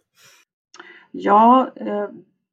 Ja, 1.12 1.72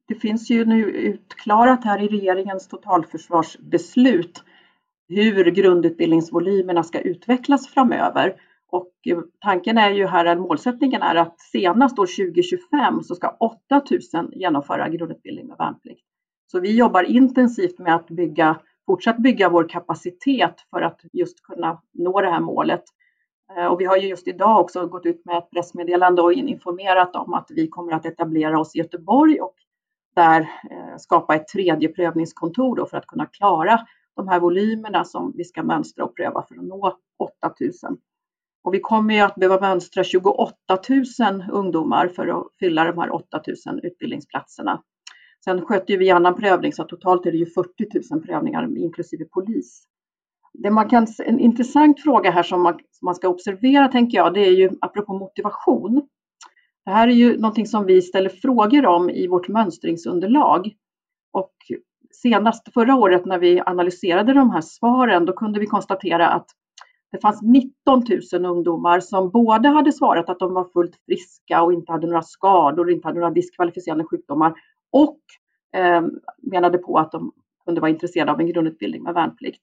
det 0.09 0.15
finns 0.15 0.49
ju 0.49 0.65
nu 0.65 0.83
utklarat 0.83 1.83
här 1.83 2.01
i 2.01 2.07
regeringens 2.07 2.67
totalförsvarsbeslut 2.67 4.43
hur 5.07 5.45
grundutbildningsvolymerna 5.51 6.83
ska 6.83 6.99
utvecklas 6.99 7.67
framöver. 7.67 8.35
Och 8.71 8.93
tanken 9.39 9.77
är 9.77 9.91
ju 9.91 10.07
här, 10.07 10.35
målsättningen 10.35 11.01
är 11.01 11.15
att 11.15 11.39
senast 11.39 11.99
år 11.99 12.05
2025 12.05 13.03
så 13.03 13.15
ska 13.15 13.37
8000 13.69 14.31
genomföra 14.31 14.89
grundutbildning 14.89 15.47
med 15.47 15.57
värnplikt. 15.57 16.05
Så 16.51 16.59
vi 16.59 16.77
jobbar 16.77 17.03
intensivt 17.03 17.79
med 17.79 17.95
att 17.95 18.07
bygga, 18.07 18.59
fortsatt 18.85 19.17
bygga 19.17 19.49
vår 19.49 19.69
kapacitet 19.69 20.55
för 20.69 20.81
att 20.81 20.99
just 21.13 21.43
kunna 21.43 21.81
nå 21.93 22.21
det 22.21 22.29
här 22.29 22.39
målet. 22.39 22.83
Eh, 23.57 23.65
och 23.65 23.81
vi 23.81 23.85
har 23.85 23.97
ju 23.97 24.07
just 24.07 24.27
idag 24.27 24.59
också 24.61 24.87
gått 24.87 25.05
ut 25.05 25.25
med 25.25 25.37
ett 25.37 25.49
pressmeddelande 25.51 26.21
och 26.21 26.33
informerat 26.33 27.15
om 27.15 27.33
att 27.33 27.47
vi 27.49 27.67
kommer 27.67 27.93
att 27.93 28.05
etablera 28.05 28.59
oss 28.59 28.75
i 28.75 28.79
Göteborg 28.79 29.41
och 29.41 29.55
där 30.19 30.41
eh, 30.41 30.97
skapa 30.97 31.35
ett 31.35 31.47
tredje 31.47 31.89
prövningskontor 31.89 32.85
för 32.85 32.97
att 32.97 33.07
kunna 33.07 33.25
klara 33.25 33.85
de 34.15 34.27
här 34.27 34.39
volymerna 34.39 35.05
som 35.05 35.33
vi 35.35 35.43
ska 35.43 35.63
mönstra 35.63 36.05
och 36.05 36.15
pröva 36.15 36.45
för 36.47 36.55
att 36.55 36.63
nå 36.63 36.97
8000. 37.43 37.97
Och 38.63 38.73
vi 38.73 38.79
kommer 38.79 39.13
ju 39.13 39.19
att 39.19 39.35
behöva 39.35 39.59
mönstra 39.59 40.03
28 40.03 40.55
000 41.19 41.43
ungdomar 41.51 42.07
för 42.07 42.27
att 42.27 42.47
fylla 42.59 42.83
de 42.83 42.97
här 42.97 43.15
8 43.15 43.41
000 43.65 43.79
utbildningsplatserna. 43.83 44.81
Sen 45.45 45.65
sköter 45.65 45.97
vi 45.97 46.11
annan 46.11 46.35
prövning 46.35 46.73
så 46.73 46.83
totalt 46.83 47.25
är 47.25 47.31
det 47.31 47.37
ju 47.37 47.45
40 47.45 47.69
000 48.13 48.21
prövningar 48.21 48.77
inklusive 48.77 49.25
polis. 49.25 49.83
Det 50.53 50.71
man 50.71 50.89
kan, 50.89 51.07
en 51.25 51.39
intressant 51.39 52.01
fråga 52.03 52.31
här 52.31 52.43
som 52.43 52.61
man, 52.61 52.73
som 52.73 53.05
man 53.05 53.15
ska 53.15 53.27
observera 53.27 53.87
tänker 53.87 54.17
jag, 54.17 54.33
det 54.33 54.47
är 54.47 54.51
ju 54.51 54.69
apropå 54.81 55.13
motivation. 55.13 56.07
Det 56.85 56.91
här 56.91 57.07
är 57.07 57.11
ju 57.11 57.37
någonting 57.37 57.65
som 57.65 57.85
vi 57.85 58.01
ställer 58.01 58.29
frågor 58.29 58.85
om 58.85 59.09
i 59.09 59.27
vårt 59.27 59.47
mönstringsunderlag. 59.47 60.73
Och 61.31 61.53
senast 62.11 62.73
förra 62.73 62.95
året 62.95 63.25
när 63.25 63.39
vi 63.39 63.61
analyserade 63.65 64.33
de 64.33 64.51
här 64.51 64.61
svaren, 64.61 65.25
då 65.25 65.33
kunde 65.33 65.59
vi 65.59 65.65
konstatera 65.65 66.27
att 66.27 66.47
det 67.11 67.21
fanns 67.21 67.41
19 67.41 68.03
000 68.33 68.45
ungdomar 68.45 68.99
som 68.99 69.29
både 69.29 69.69
hade 69.69 69.91
svarat 69.91 70.29
att 70.29 70.39
de 70.39 70.53
var 70.53 70.63
fullt 70.63 70.95
friska 71.05 71.61
och 71.61 71.73
inte 71.73 71.91
hade 71.91 72.07
några 72.07 72.21
skador, 72.21 72.91
inte 72.91 73.07
hade 73.07 73.19
några 73.19 73.33
diskvalificerande 73.33 74.03
sjukdomar 74.03 74.53
och 74.91 75.19
eh, 75.75 76.01
menade 76.41 76.77
på 76.77 76.97
att 76.97 77.11
de 77.11 77.31
kunde 77.65 77.81
vara 77.81 77.91
intresserade 77.91 78.31
av 78.31 78.39
en 78.39 78.47
grundutbildning 78.47 79.03
med 79.03 79.13
värnplikt. 79.13 79.61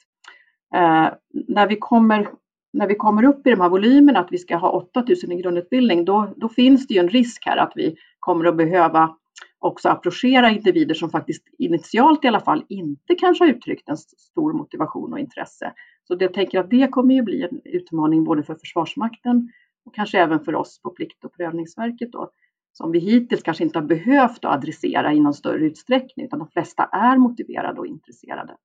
Eh, 0.74 1.08
när, 1.30 1.68
vi 1.68 1.76
kommer, 1.76 2.28
när 2.76 2.86
vi 2.86 2.94
kommer 2.94 3.24
upp 3.24 3.46
i 3.46 3.50
de 3.50 3.60
här 3.60 3.68
volymerna, 3.68 4.20
att 4.20 4.32
vi 4.32 4.38
ska 4.38 4.56
ha 4.56 4.70
8 4.70 5.04
000 5.24 5.38
i 5.38 5.42
grundutbildning, 5.42 6.04
då, 6.04 6.34
då 6.36 6.48
finns 6.48 6.86
det 6.86 6.94
ju 6.94 7.00
en 7.00 7.08
risk 7.08 7.46
här 7.46 7.56
att 7.56 7.72
vi 7.74 7.96
kommer 8.20 8.44
att 8.44 8.56
behöva 8.56 9.16
också 9.58 9.88
approchera 9.88 10.50
individer 10.50 10.94
som 10.94 11.10
faktiskt 11.10 11.42
initialt 11.58 12.24
i 12.24 12.28
alla 12.28 12.40
fall 12.40 12.64
inte 12.68 13.14
kanske 13.14 13.44
har 13.44 13.50
uttryckt 13.50 13.88
en 13.88 13.96
stor 13.96 14.52
motivation 14.52 15.12
och 15.12 15.18
intresse. 15.18 15.72
Så 16.08 16.16
jag 16.20 16.34
tänker 16.34 16.60
att 16.60 16.70
det 16.70 16.88
kommer 16.88 17.14
ju 17.14 17.22
bli 17.22 17.42
en 17.42 17.60
utmaning 17.64 18.24
både 18.24 18.42
för 18.42 18.54
Försvarsmakten 18.54 19.52
och 19.84 19.94
kanske 19.94 20.18
även 20.18 20.40
för 20.40 20.54
oss 20.54 20.80
på 20.82 20.90
Plikt 20.90 21.24
och 21.24 21.32
prövningsverket 21.32 22.12
då, 22.12 22.30
som 22.72 22.92
vi 22.92 22.98
hittills 22.98 23.42
kanske 23.42 23.64
inte 23.64 23.78
har 23.78 23.86
behövt 23.86 24.44
att 24.44 24.54
adressera 24.54 25.12
i 25.12 25.20
någon 25.20 25.34
större 25.34 25.66
utsträckning, 25.66 26.26
utan 26.26 26.38
de 26.38 26.48
flesta 26.48 26.84
är 26.84 27.16
motiverade 27.16 27.80
och 27.80 27.86
intresserade. 27.86 28.56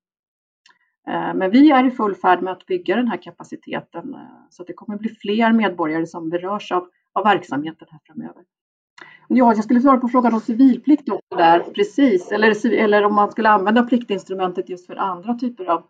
Eh, 1.07 1.33
men 1.33 1.51
vi 1.51 1.71
är 1.71 1.87
i 1.87 1.91
full 1.91 2.15
färd 2.15 2.41
med 2.41 2.53
att 2.53 2.65
bygga 2.65 2.95
den 2.95 3.07
här 3.07 3.21
kapaciteten 3.21 4.13
eh, 4.13 4.19
så 4.49 4.63
att 4.63 4.67
det 4.67 4.73
kommer 4.73 4.97
bli 4.97 5.09
fler 5.09 5.51
medborgare 5.53 6.07
som 6.07 6.29
berörs 6.29 6.71
av, 6.71 6.87
av 7.13 7.23
verksamheten 7.23 7.87
här 7.91 7.99
framöver. 8.03 8.43
Ja, 9.27 9.53
jag 9.55 9.63
skulle 9.63 9.81
svara 9.81 9.97
på 9.97 10.07
frågan 10.07 10.33
om 10.33 10.41
civilplikt 10.41 11.09
också 11.09 11.35
där, 11.37 11.59
precis. 11.59 12.31
Eller, 12.31 12.73
eller 12.73 13.03
om 13.03 13.15
man 13.15 13.31
skulle 13.31 13.49
använda 13.49 13.83
pliktinstrumentet 13.83 14.69
just 14.69 14.87
för 14.87 14.95
andra 14.95 15.33
typer 15.33 15.65
av 15.65 15.83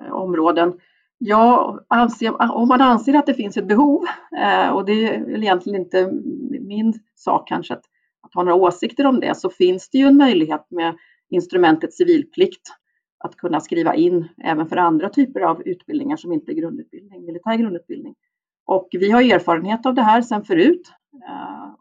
eh, 0.00 0.12
områden. 0.12 0.80
Ja, 1.18 1.78
anser, 1.88 2.52
om 2.52 2.68
man 2.68 2.80
anser 2.80 3.14
att 3.14 3.26
det 3.26 3.34
finns 3.34 3.56
ett 3.56 3.68
behov, 3.68 4.04
eh, 4.38 4.68
och 4.68 4.84
det 4.84 4.92
är 4.92 5.36
egentligen 5.36 5.80
inte 5.80 6.12
min 6.60 6.94
sak 7.14 7.48
kanske 7.48 7.74
att, 7.74 7.84
att 8.22 8.34
ha 8.34 8.42
några 8.42 8.56
åsikter 8.56 9.06
om 9.06 9.20
det, 9.20 9.36
så 9.36 9.50
finns 9.50 9.90
det 9.90 9.98
ju 9.98 10.06
en 10.06 10.16
möjlighet 10.16 10.66
med 10.70 10.96
instrumentet 11.30 11.94
civilplikt 11.94 12.72
att 13.18 13.36
kunna 13.36 13.60
skriva 13.60 13.94
in 13.94 14.28
även 14.44 14.68
för 14.68 14.76
andra 14.76 15.08
typer 15.08 15.40
av 15.40 15.62
utbildningar 15.62 16.16
som 16.16 16.32
inte 16.32 16.52
är 16.52 16.54
grundutbildning, 16.54 17.24
militär 17.24 17.56
grundutbildning. 17.56 18.14
Och 18.66 18.88
vi 18.92 19.10
har 19.10 19.22
erfarenhet 19.22 19.86
av 19.86 19.94
det 19.94 20.02
här 20.02 20.22
sedan 20.22 20.44
förut. 20.44 20.92
Eh, 21.28 21.72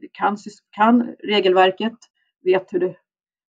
vi 0.00 0.08
kan, 0.12 0.36
kan 0.70 1.02
regelverket, 1.02 1.98
vet 2.44 2.72
hur 2.72 2.80
det 2.80 2.96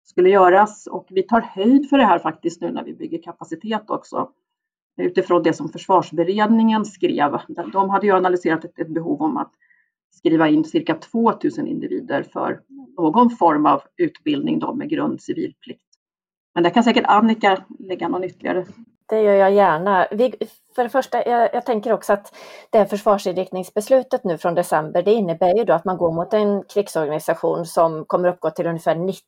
skulle 0.05 0.31
göras 0.31 0.87
och 0.87 1.07
vi 1.11 1.23
tar 1.23 1.41
höjd 1.41 1.89
för 1.89 1.99
det 1.99 2.05
här 2.05 2.19
faktiskt 2.19 2.61
nu 2.61 2.73
när 2.73 2.85
vi 2.85 2.95
bygger 2.95 3.23
kapacitet 3.23 3.91
också 3.91 4.31
utifrån 4.97 5.43
det 5.43 5.53
som 5.53 5.69
försvarsberedningen 5.69 6.85
skrev. 6.85 7.39
De 7.73 7.91
hade 7.91 8.07
ju 8.07 8.13
analyserat 8.13 8.65
ett, 8.65 8.79
ett 8.79 8.89
behov 8.89 9.23
om 9.23 9.37
att 9.37 9.53
skriva 10.11 10.49
in 10.49 10.65
cirka 10.65 10.95
2000 10.95 11.67
individer 11.67 12.23
för 12.23 12.61
någon 12.97 13.31
form 13.31 13.67
av 13.67 13.83
utbildning 13.97 14.59
då 14.59 14.75
med 14.75 14.89
grund 14.89 15.21
civilplikt. 15.21 15.86
Men 16.57 16.63
där 16.63 16.71
kan 16.71 16.85
säkert 16.85 17.05
Annika 17.07 17.65
lägga 17.79 18.09
någon 18.09 18.25
ytterligare 18.25 18.67
det 19.09 19.23
gör 19.23 19.35
jag 19.35 19.53
gärna. 19.53 20.09
Vi, 20.11 20.35
för 20.75 20.83
det 20.83 20.89
första, 20.89 21.29
jag, 21.29 21.55
jag, 21.55 21.67
tänker 21.67 21.93
också 21.93 22.13
att 22.13 22.35
det 22.71 22.79
här 22.79 22.85
försvarsinriktningsbeslutet 22.85 24.25
nu 24.25 24.39
från 24.39 24.55
december, 24.55 25.03
det 25.03 25.13
innebär 25.13 25.55
ju 25.55 25.65
då 25.65 25.73
att 25.73 25.85
man 25.85 25.97
går 25.97 26.13
mot 26.13 26.33
en 26.33 26.63
krigsorganisation 26.65 27.67
som 27.67 28.05
kommer 28.05 28.29
uppgå 28.29 28.51
till 28.51 28.67
ungefär 28.67 28.95
90 28.95 29.23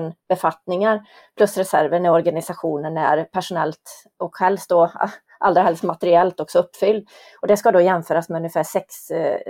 000 0.00 0.12
befattningar 0.28 1.06
plus 1.36 1.56
reserven 1.56 2.02
när 2.02 2.10
organisationen 2.10 2.96
är 2.96 3.24
personellt 3.24 4.06
och 4.18 4.38
helst 4.38 4.68
då 4.68 4.82
ah, 4.82 5.10
allra 5.38 5.62
helst 5.62 5.82
materiellt 5.82 6.40
också 6.40 6.58
uppfylld. 6.58 7.08
Och 7.40 7.48
det 7.48 7.56
ska 7.56 7.72
då 7.72 7.80
jämföras 7.80 8.28
med 8.28 8.36
ungefär 8.36 8.62
6, 8.62 8.94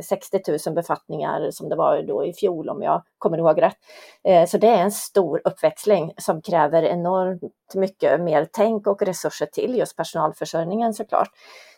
60 0.09 0.41
000 0.67 0.75
befattningar 0.75 1.51
som 1.51 1.69
det 1.69 1.77
var 1.77 2.03
då 2.03 2.25
i 2.25 2.33
fjol 2.33 2.69
om 2.69 2.83
jag 2.83 3.03
kommer 3.19 3.39
ihåg 3.39 3.63
rätt. 3.63 3.77
Eh, 4.25 4.47
så 4.47 4.59
det 4.59 4.69
är 4.69 4.83
en 4.83 4.93
stor 4.93 5.41
uppväxling 5.45 6.13
som 6.17 6.43
kräver 6.43 6.83
enormt 6.83 7.75
mycket 7.75 8.21
mer 8.21 8.49
tänk 8.53 8.87
och 8.87 9.03
resurser 9.03 9.47
till 9.47 9.79
just 9.79 9.97
personalförsörjningen 9.97 10.95
såklart. 10.95 11.29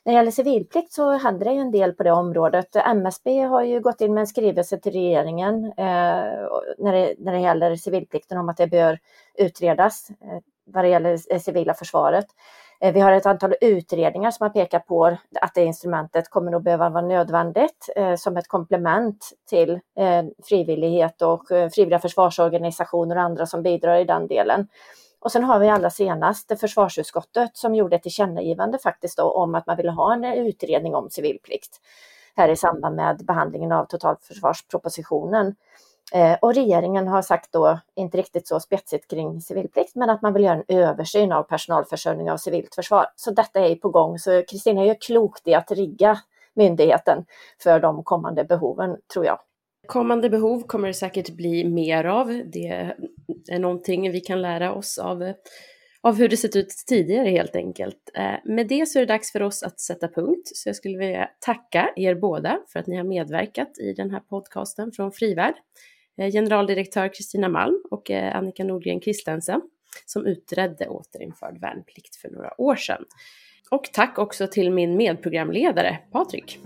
När 0.05 0.13
det 0.13 0.17
gäller 0.17 0.31
civilplikt 0.31 0.93
så 0.93 1.11
händer 1.11 1.45
det 1.45 1.51
en 1.51 1.71
del 1.71 1.93
på 1.93 2.03
det 2.03 2.13
området. 2.13 2.77
MSB 2.77 3.43
har 3.43 3.63
ju 3.63 3.81
gått 3.81 4.01
in 4.01 4.15
med 4.15 4.21
en 4.21 4.27
skrivelse 4.27 4.79
till 4.79 4.93
regeringen 4.93 5.65
eh, 5.65 6.47
när, 6.79 6.93
det, 6.93 7.15
när 7.19 7.33
det 7.33 7.41
gäller 7.41 7.77
civilplikten 7.77 8.39
om 8.39 8.49
att 8.49 8.57
det 8.57 8.67
bör 8.67 8.99
utredas 9.35 10.11
eh, 10.11 10.39
vad 10.65 10.85
det 10.85 10.89
gäller 10.89 11.19
det 11.29 11.41
civila 11.41 11.75
försvaret. 11.75 12.27
Eh, 12.81 12.93
vi 12.93 13.01
har 13.01 13.13
ett 13.13 13.27
antal 13.27 13.55
utredningar 13.61 14.31
som 14.31 14.45
har 14.45 14.51
pekat 14.51 14.87
på 14.87 15.17
att 15.41 15.55
det 15.55 15.65
instrumentet 15.65 16.31
kommer 16.31 16.53
att 16.53 16.63
behöva 16.63 16.89
vara 16.89 17.07
nödvändigt 17.07 17.89
eh, 17.97 18.15
som 18.15 18.37
ett 18.37 18.49
komplement 18.49 19.33
till 19.49 19.71
eh, 19.99 20.25
frivillighet 20.45 21.23
och 21.23 21.49
frivilliga 21.49 21.99
försvarsorganisationer 21.99 23.17
och 23.17 23.23
andra 23.23 23.47
som 23.47 23.63
bidrar 23.63 23.99
i 23.99 24.05
den 24.05 24.27
delen. 24.27 24.69
Och 25.21 25.33
sen 25.33 25.45
har 25.45 25.59
vi 25.59 25.69
allra 25.69 25.91
senast 25.91 26.61
försvarsutskottet 26.61 27.57
som 27.57 27.75
gjorde 27.75 27.97
ett 27.97 28.03
tillkännagivande 28.03 28.79
faktiskt 28.79 29.17
då, 29.17 29.23
om 29.23 29.55
att 29.55 29.67
man 29.67 29.77
ville 29.77 29.91
ha 29.91 30.15
en 30.15 30.25
utredning 30.25 30.95
om 30.95 31.11
civilplikt 31.11 31.81
här 32.37 32.49
i 32.49 32.57
samband 32.57 32.97
med 32.97 33.25
behandlingen 33.27 33.73
av 33.73 33.85
totalförsvarspropositionen. 33.85 35.55
Eh, 36.15 36.37
och 36.43 36.55
regeringen 36.55 37.09
har 37.09 37.23
sagt 37.23 37.53
då, 37.53 37.79
inte 37.95 38.19
riktigt 38.19 38.49
så 38.49 38.61
spetsigt 38.61 39.11
kring 39.11 39.41
civilplikt, 39.41 39.95
men 39.95 40.11
att 40.11 40.23
man 40.23 40.35
vill 40.35 40.45
göra 40.45 40.63
en 40.67 40.77
översyn 40.79 41.33
av 41.33 41.43
personalförsörjning 41.43 42.31
av 42.31 42.37
civilt 42.37 42.75
försvar. 42.75 43.07
Så 43.17 43.31
detta 43.31 43.61
är 43.61 43.75
på 43.75 43.89
gång. 43.89 44.19
Så 44.19 44.43
Kristina 44.51 44.85
gör 44.85 44.97
klokt 45.01 45.49
i 45.49 45.55
att 45.55 45.71
rigga 45.71 46.19
myndigheten 46.55 47.25
för 47.63 47.81
de 47.81 48.05
kommande 48.05 48.45
behoven, 48.45 48.97
tror 49.13 49.27
jag. 49.27 49.39
Kommande 49.87 50.31
behov 50.31 50.63
kommer 50.67 50.89
det 50.89 50.95
säkert 50.95 51.31
bli 51.31 51.65
mer 51.65 52.05
av. 52.05 52.27
Det 52.27 52.95
är 53.51 53.59
någonting 53.59 54.13
vi 54.13 54.21
kan 54.21 54.43
lära 54.43 54.75
oss 54.75 54.99
av, 54.99 55.33
av 56.01 56.15
hur 56.15 56.29
det 56.29 56.37
sett 56.37 56.57
ut 56.57 56.69
tidigare 56.87 57.29
helt 57.29 57.57
enkelt. 57.57 58.11
Eh, 58.15 58.35
med 58.45 58.69
det 58.69 58.87
så 58.87 58.99
är 58.99 59.01
det 59.07 59.13
dags 59.13 59.33
för 59.33 59.43
oss 59.43 59.63
att 59.63 59.81
sätta 59.81 60.09
punkt. 60.09 60.51
Så 60.55 60.69
jag 60.69 60.77
skulle 60.77 60.99
vilja 60.99 61.31
tacka 61.41 61.91
er 61.97 62.15
båda 62.15 62.59
för 62.73 62.81
att 62.81 62.87
ni 62.87 62.97
har 62.97 63.05
medverkat 63.05 63.79
i 63.79 63.93
den 63.93 64.11
här 64.11 64.21
podcasten 64.21 64.93
från 64.93 65.13
Frivärd. 65.13 65.55
Eh, 66.19 66.33
generaldirektör 66.33 67.15
Kristina 67.15 67.49
Malm 67.49 67.83
och 67.91 68.11
eh, 68.11 68.37
Annika 68.37 68.65
Nordgren 68.65 69.01
Kristensen 69.01 69.61
som 70.07 70.27
utredde 70.27 70.89
återinförd 70.89 71.61
värnplikt 71.61 72.17
för 72.17 72.31
några 72.31 72.61
år 72.61 72.77
sedan. 72.77 73.05
Och 73.71 73.91
tack 73.93 74.19
också 74.19 74.47
till 74.47 74.71
min 74.71 74.97
medprogramledare 74.97 75.99
Patrik. 76.13 76.59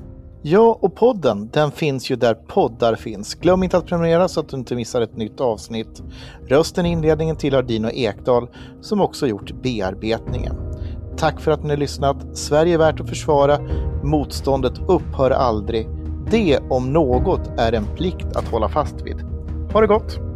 Ja, 0.44 0.78
och 0.82 0.96
podden, 0.96 1.50
den 1.52 1.72
finns 1.72 2.10
ju 2.10 2.16
där 2.16 2.34
poddar 2.34 2.94
finns. 2.94 3.34
Glöm 3.34 3.62
inte 3.62 3.76
att 3.76 3.86
prenumerera 3.86 4.28
så 4.28 4.40
att 4.40 4.48
du 4.48 4.56
inte 4.56 4.74
missar 4.74 5.00
ett 5.00 5.16
nytt 5.16 5.40
avsnitt. 5.40 6.02
Rösten 6.48 6.86
i 6.86 6.88
inledningen 6.88 7.36
tillhör 7.36 7.62
Dino 7.62 7.90
Ekdal 7.90 8.48
som 8.80 9.00
också 9.00 9.26
gjort 9.26 9.52
bearbetningen. 9.62 10.54
Tack 11.16 11.40
för 11.40 11.50
att 11.50 11.62
ni 11.62 11.70
har 11.70 11.76
lyssnat. 11.76 12.38
Sverige 12.38 12.74
är 12.74 12.78
värt 12.78 13.00
att 13.00 13.08
försvara. 13.08 13.58
Motståndet 14.04 14.78
upphör 14.88 15.30
aldrig. 15.30 15.88
Det 16.30 16.58
om 16.70 16.92
något 16.92 17.50
är 17.58 17.72
en 17.72 17.96
plikt 17.96 18.36
att 18.36 18.48
hålla 18.48 18.68
fast 18.68 19.02
vid. 19.02 19.31
Ha 19.72 19.80
det 19.80 19.86
gott! 19.86 20.31